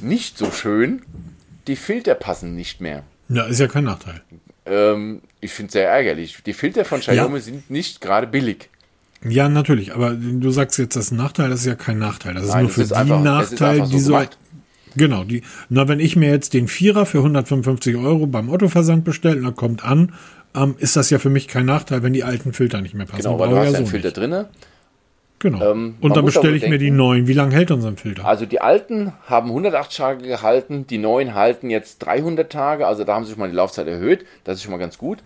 [0.00, 1.02] nicht so schön,
[1.66, 3.02] die Filter passen nicht mehr.
[3.28, 4.22] Ja, ist ja kein Nachteil.
[4.64, 6.40] Ähm, ich finde es sehr ärgerlich.
[6.46, 7.40] Die Filter von Xiaomi ja.
[7.40, 8.68] sind nicht gerade billig.
[9.28, 12.34] Ja, natürlich, aber du sagst jetzt, das ist ein Nachteil, das ist ja kein Nachteil.
[12.34, 14.20] Das ist Nein, nur für ist die einfach, Nachteil, die so.
[14.94, 19.38] Genau, die, na, wenn ich mir jetzt den Vierer für 155 Euro beim Otto-Versand bestelle
[19.38, 20.12] und er kommt an,
[20.54, 23.22] ähm, ist das ja für mich kein Nachteil, wenn die alten Filter nicht mehr passen.
[23.22, 24.48] Genau, weil du hast ja einen so Filter drinne
[25.42, 25.72] Genau.
[25.72, 27.26] Ähm, und dann bestelle ich denken, mir die neuen.
[27.26, 28.24] Wie lange hält unser Filter?
[28.24, 33.14] Also die alten haben 108 Tage gehalten, die neuen halten jetzt 300 Tage, also da
[33.14, 35.18] haben sie schon mal die Laufzeit erhöht, das ist schon mal ganz gut.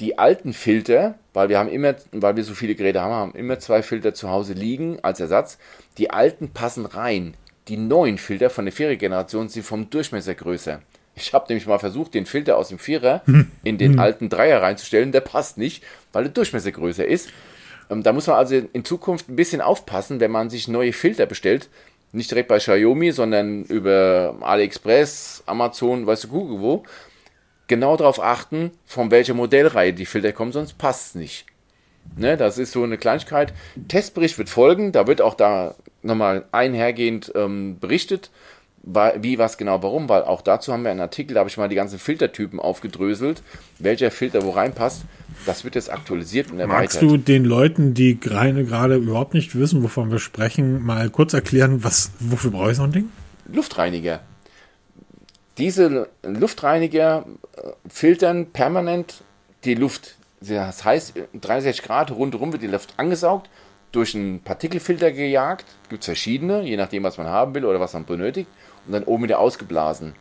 [0.00, 3.58] Die alten Filter, weil wir haben immer, weil wir so viele Geräte haben, haben immer
[3.58, 5.58] zwei Filter zu Hause liegen als Ersatz.
[5.98, 7.34] Die alten passen rein.
[7.68, 10.80] Die neuen Filter von der Vierer-Generation sind vom Durchmesser größer.
[11.14, 13.50] Ich habe nämlich mal versucht, den Filter aus dem Vierer hm.
[13.62, 13.98] in den hm.
[13.98, 15.12] alten Dreier reinzustellen.
[15.12, 17.28] Der passt nicht, weil der Durchmesser größer ist.
[17.90, 21.26] Ähm, da muss man also in Zukunft ein bisschen aufpassen, wenn man sich neue Filter
[21.26, 21.68] bestellt.
[22.12, 26.84] Nicht direkt bei Xiaomi, sondern über AliExpress, Amazon, weißt du, Google wo.
[27.70, 31.46] Genau darauf achten, von welcher Modellreihe die Filter kommen, sonst passt es nicht.
[32.16, 33.52] Ne, das ist so eine Kleinigkeit.
[33.86, 38.32] Testbericht wird folgen, da wird auch da nochmal einhergehend ähm, berichtet,
[38.82, 41.68] wie, was genau, warum, weil auch dazu haben wir einen Artikel, da habe ich mal
[41.68, 43.40] die ganzen Filtertypen aufgedröselt,
[43.78, 45.02] welcher Filter wo reinpasst.
[45.46, 46.80] Das wird jetzt aktualisiert und erweitert.
[46.80, 51.84] Magst du den Leuten, die gerade überhaupt nicht wissen, wovon wir sprechen, mal kurz erklären,
[51.84, 53.10] was, wofür brauche ich so ein Ding?
[53.46, 54.22] Luftreiniger.
[55.60, 59.22] Diese Luftreiniger äh, filtern permanent
[59.64, 60.16] die Luft.
[60.40, 63.50] Das heißt, 63 Grad rundherum wird die Luft angesaugt,
[63.92, 65.66] durch einen Partikelfilter gejagt.
[65.90, 68.48] Gibt es verschiedene, je nachdem, was man haben will oder was man benötigt.
[68.86, 70.14] Und dann oben wieder ausgeblasen.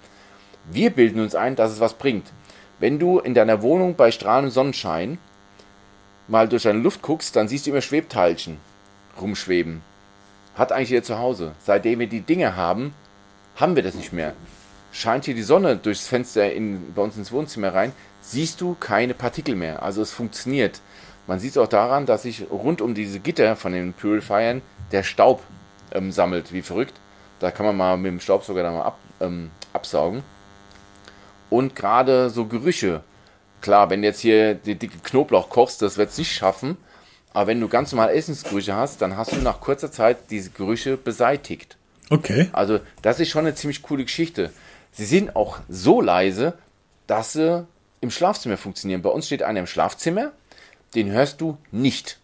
[0.69, 2.27] Wir bilden uns ein, dass es was bringt.
[2.79, 5.19] Wenn du in deiner Wohnung bei strahlendem Sonnenschein
[6.27, 8.57] mal durch deine Luft guckst, dann siehst du immer Schwebteilchen
[9.21, 9.83] rumschweben.
[10.55, 11.53] Hat eigentlich jeder zu Hause.
[11.59, 12.93] Seitdem wir die Dinge haben,
[13.55, 14.33] haben wir das nicht mehr.
[14.91, 19.13] Scheint hier die Sonne durchs Fenster in, bei uns ins Wohnzimmer rein, siehst du keine
[19.13, 19.83] Partikel mehr.
[19.83, 20.81] Also es funktioniert.
[21.27, 24.61] Man sieht es auch daran, dass sich rund um diese Gitter von den Purifiern
[24.91, 25.43] der Staub
[25.91, 26.93] ähm, sammelt, wie verrückt.
[27.39, 30.23] Da kann man mal mit dem Staubsauger da mal ab, ähm, absaugen
[31.49, 33.03] und gerade so Gerüche.
[33.61, 36.77] Klar, wenn du jetzt hier die dicke Knoblauch kochst, das wird es nicht schaffen.
[37.33, 40.97] Aber wenn du ganz normal Essensgerüche hast, dann hast du nach kurzer Zeit diese Gerüche
[40.97, 41.77] beseitigt.
[42.09, 42.49] Okay.
[42.53, 44.51] Also, das ist schon eine ziemlich coole Geschichte.
[44.91, 46.57] Sie sind auch so leise,
[47.07, 47.65] dass sie
[48.01, 49.01] im Schlafzimmer funktionieren.
[49.01, 50.31] Bei uns steht einer im Schlafzimmer,
[50.95, 52.19] den hörst du nicht.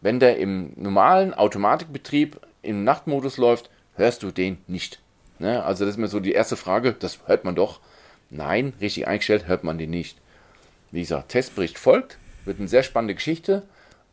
[0.00, 5.00] Wenn der im normalen Automatikbetrieb im Nachtmodus läuft, hörst du den nicht.
[5.38, 5.64] Ne?
[5.64, 7.80] Also das ist mir so die erste Frage, das hört man doch.
[8.30, 10.18] Nein, richtig eingestellt hört man die nicht.
[10.90, 13.62] Wie gesagt, Testbericht folgt, wird eine sehr spannende Geschichte.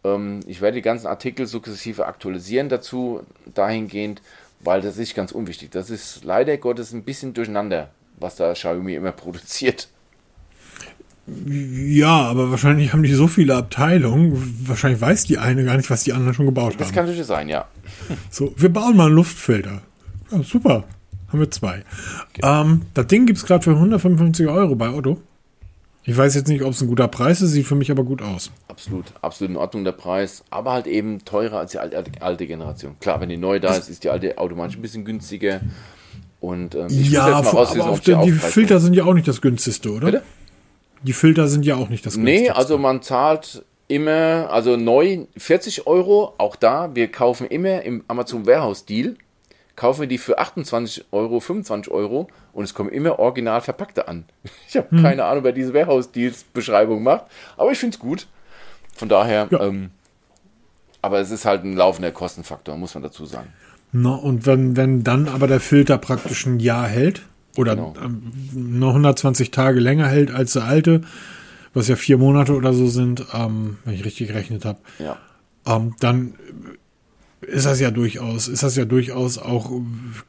[0.03, 4.21] Ähm, ich werde die ganzen Artikel sukzessive aktualisieren dazu, dahingehend,
[4.63, 5.71] weil das ist ganz unwichtig.
[5.71, 7.89] Das ist leider Gottes ein bisschen durcheinander,
[8.19, 9.89] was da Xiaomi immer produziert.
[11.27, 14.67] Ja, aber wahrscheinlich haben die so viele Abteilungen.
[14.67, 16.79] Wahrscheinlich weiß die eine gar nicht, was die anderen schon gebaut das haben.
[16.79, 17.67] Das kann natürlich sein, ja.
[18.29, 19.81] So, wir bauen mal einen Luftfilter.
[20.31, 20.83] Ja, super.
[21.29, 21.83] Haben wir zwei.
[22.29, 22.41] Okay.
[22.43, 25.21] Ähm, das Ding gibt es gerade für 155 Euro bei Otto.
[26.03, 28.23] Ich weiß jetzt nicht, ob es ein guter Preis ist, sieht für mich aber gut
[28.23, 28.51] aus.
[28.67, 32.95] Absolut, absolut in Ordnung der Preis, aber halt eben teurer als die alte, Generation.
[32.99, 35.61] Klar, wenn die neu da ist, ist die alte automatisch ein bisschen günstiger.
[36.39, 39.13] Und ähm, ich ja, muss jetzt mal aber auf die, die Filter sind ja auch
[39.13, 40.05] nicht das günstigste, oder?
[40.07, 40.23] Bitte?
[41.03, 42.43] Die Filter sind ja auch nicht das günstigste.
[42.43, 48.03] Nee, also man zahlt immer, also neu 40 Euro, auch da, wir kaufen immer im
[48.07, 49.17] Amazon Warehouse Deal
[49.81, 54.25] kaufen wir die für 28 Euro, 25 Euro und es kommen immer original verpackte an.
[54.69, 55.01] Ich habe hm.
[55.01, 57.25] keine Ahnung, wer diese Warehouse-Deals-Beschreibung macht,
[57.57, 58.27] aber ich finde es gut.
[58.95, 59.59] Von daher, ja.
[59.59, 59.89] ähm,
[61.01, 63.47] aber es ist halt ein laufender Kostenfaktor, muss man dazu sagen.
[63.91, 67.23] Na, und wenn, wenn dann aber der Filter praktisch ein Jahr hält?
[67.57, 67.95] Oder genau.
[68.03, 71.01] ähm, noch 120 Tage länger hält als der alte,
[71.73, 74.79] was ja vier Monate oder so sind, ähm, wenn ich richtig gerechnet habe.
[74.99, 75.17] Ja.
[75.65, 76.35] Ähm, dann
[77.41, 79.71] ist das ja durchaus, ist das ja durchaus auch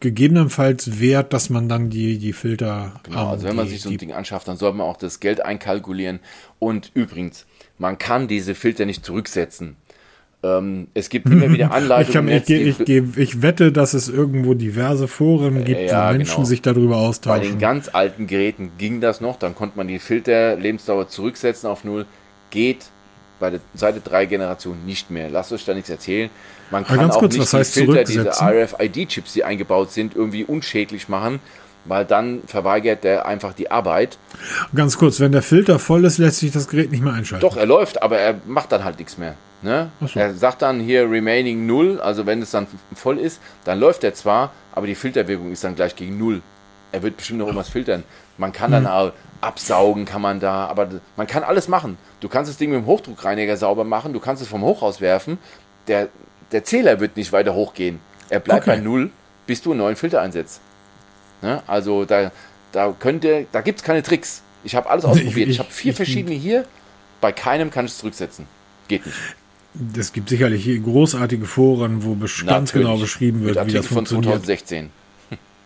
[0.01, 2.93] gegebenenfalls wert, dass man dann die, die Filter.
[3.03, 5.21] Genau, also wenn man die, sich so ein Ding anschafft, dann sollte man auch das
[5.21, 6.21] Geld einkalkulieren.
[6.59, 7.47] Und übrigens,
[7.79, 9.77] man kann diese Filter nicht zurücksetzen.
[10.43, 12.29] Ähm, es gibt immer wieder Anleitungen.
[12.29, 16.17] ich, kann, ich, ich, ich, ich, wette, dass es irgendwo diverse Foren gibt, ja, wo
[16.17, 16.47] Menschen genau.
[16.47, 17.43] sich darüber austauschen.
[17.43, 21.85] Bei den ganz alten Geräten ging das noch, dann konnte man die Filter-Lebensdauer zurücksetzen auf
[21.85, 22.07] null.
[22.51, 22.87] Geht
[23.51, 25.31] der Seite 3 Generation nicht mehr.
[25.31, 26.31] Lasst euch da nichts erzählen.
[26.71, 31.41] Man kann auch kurz, nicht die Filter, diese RFID-Chips, die eingebaut sind, irgendwie unschädlich machen,
[31.85, 34.17] weil dann verweigert der einfach die Arbeit.
[34.75, 37.43] Ganz kurz, wenn der Filter voll ist, lässt sich das Gerät nicht mehr einschalten.
[37.43, 39.35] Doch, er läuft, aber er macht dann halt nichts mehr.
[39.63, 39.91] Ne?
[40.01, 40.19] So.
[40.19, 44.15] Er sagt dann hier remaining 0, also wenn es dann voll ist, dann läuft er
[44.15, 46.41] zwar, aber die Filterwirkung ist dann gleich gegen 0.
[46.91, 48.03] Er wird bestimmt noch irgendwas filtern.
[48.43, 48.91] Man kann dann hm.
[48.91, 51.97] auch absaugen, kann man da, aber man kann alles machen.
[52.21, 55.39] Du kannst das Ding mit dem Hochdruckreiniger sauber machen, du kannst es vom Hochhaus werfen.
[55.89, 56.09] Der
[56.53, 57.99] der Zähler wird nicht weiter hochgehen.
[58.29, 58.77] Er bleibt okay.
[58.77, 59.11] bei null,
[59.47, 60.61] bis du einen neuen Filter einsetzt.
[61.41, 61.63] Ne?
[61.67, 62.31] Also da,
[62.71, 64.43] da könnte, da gibt es keine Tricks.
[64.65, 65.49] Ich habe alles ausprobiert.
[65.49, 66.67] Ich, ich habe vier ich, verschiedene hier.
[67.21, 68.47] Bei keinem kann ich es zurücksetzen.
[68.89, 69.19] Geht nicht.
[69.97, 74.35] Es gibt sicherlich großartige Foren, wo ganz genau beschrieben wird, wie das funktioniert.
[74.35, 74.91] von 2016.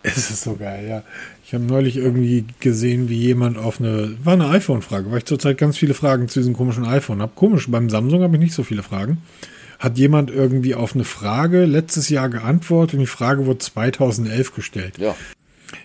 [0.03, 1.03] Es ist so geil, ja.
[1.47, 5.57] Ich habe neulich irgendwie gesehen, wie jemand auf eine, war eine iPhone-Frage, weil ich zurzeit
[5.57, 7.33] ganz viele Fragen zu diesem komischen iPhone habe.
[7.37, 9.23] Komisch, beim Samsung habe ich nicht so viele Fragen
[9.79, 14.99] hat jemand irgendwie auf eine Frage letztes Jahr geantwortet und die Frage wurde 2011 gestellt.
[14.99, 15.15] Ja.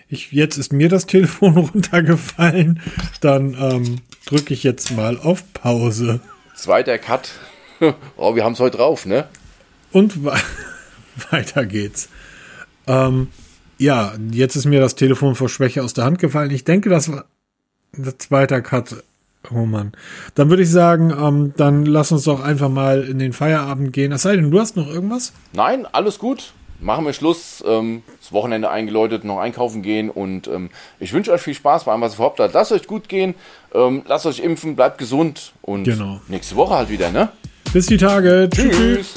[0.08, 2.80] Ich, jetzt ist mir das Telefon runtergefallen,
[3.20, 6.20] dann ähm, drücke ich jetzt mal auf Pause.
[6.54, 7.32] Zweiter Cut.
[8.16, 9.26] Oh, wir haben es heute drauf, ne?
[9.90, 10.24] Und
[11.30, 12.08] weiter geht's.
[12.86, 13.26] Ähm,
[13.82, 16.50] ja, jetzt ist mir das Telefon vor Schwäche aus der Hand gefallen.
[16.50, 17.24] Ich denke, das war
[17.96, 19.02] der zweite Cut
[19.50, 19.92] Oh Mann.
[20.36, 24.12] Dann würde ich sagen, ähm, dann lass uns doch einfach mal in den Feierabend gehen.
[24.12, 25.32] Es sei denn, du hast noch irgendwas?
[25.52, 26.52] Nein, alles gut.
[26.80, 27.62] Machen wir Schluss.
[27.66, 30.70] Ähm, das Wochenende eingeläutet, noch einkaufen gehen und ähm,
[31.00, 32.38] ich wünsche euch viel Spaß bei allem, was ihr vorhabt.
[32.38, 33.34] Lasst euch gut gehen,
[33.74, 36.20] ähm, lasst euch impfen, bleibt gesund und genau.
[36.28, 37.28] nächste Woche halt wieder, ne?
[37.72, 38.48] Bis die Tage.
[38.52, 38.76] Tschüss.
[38.76, 39.14] Tschüss.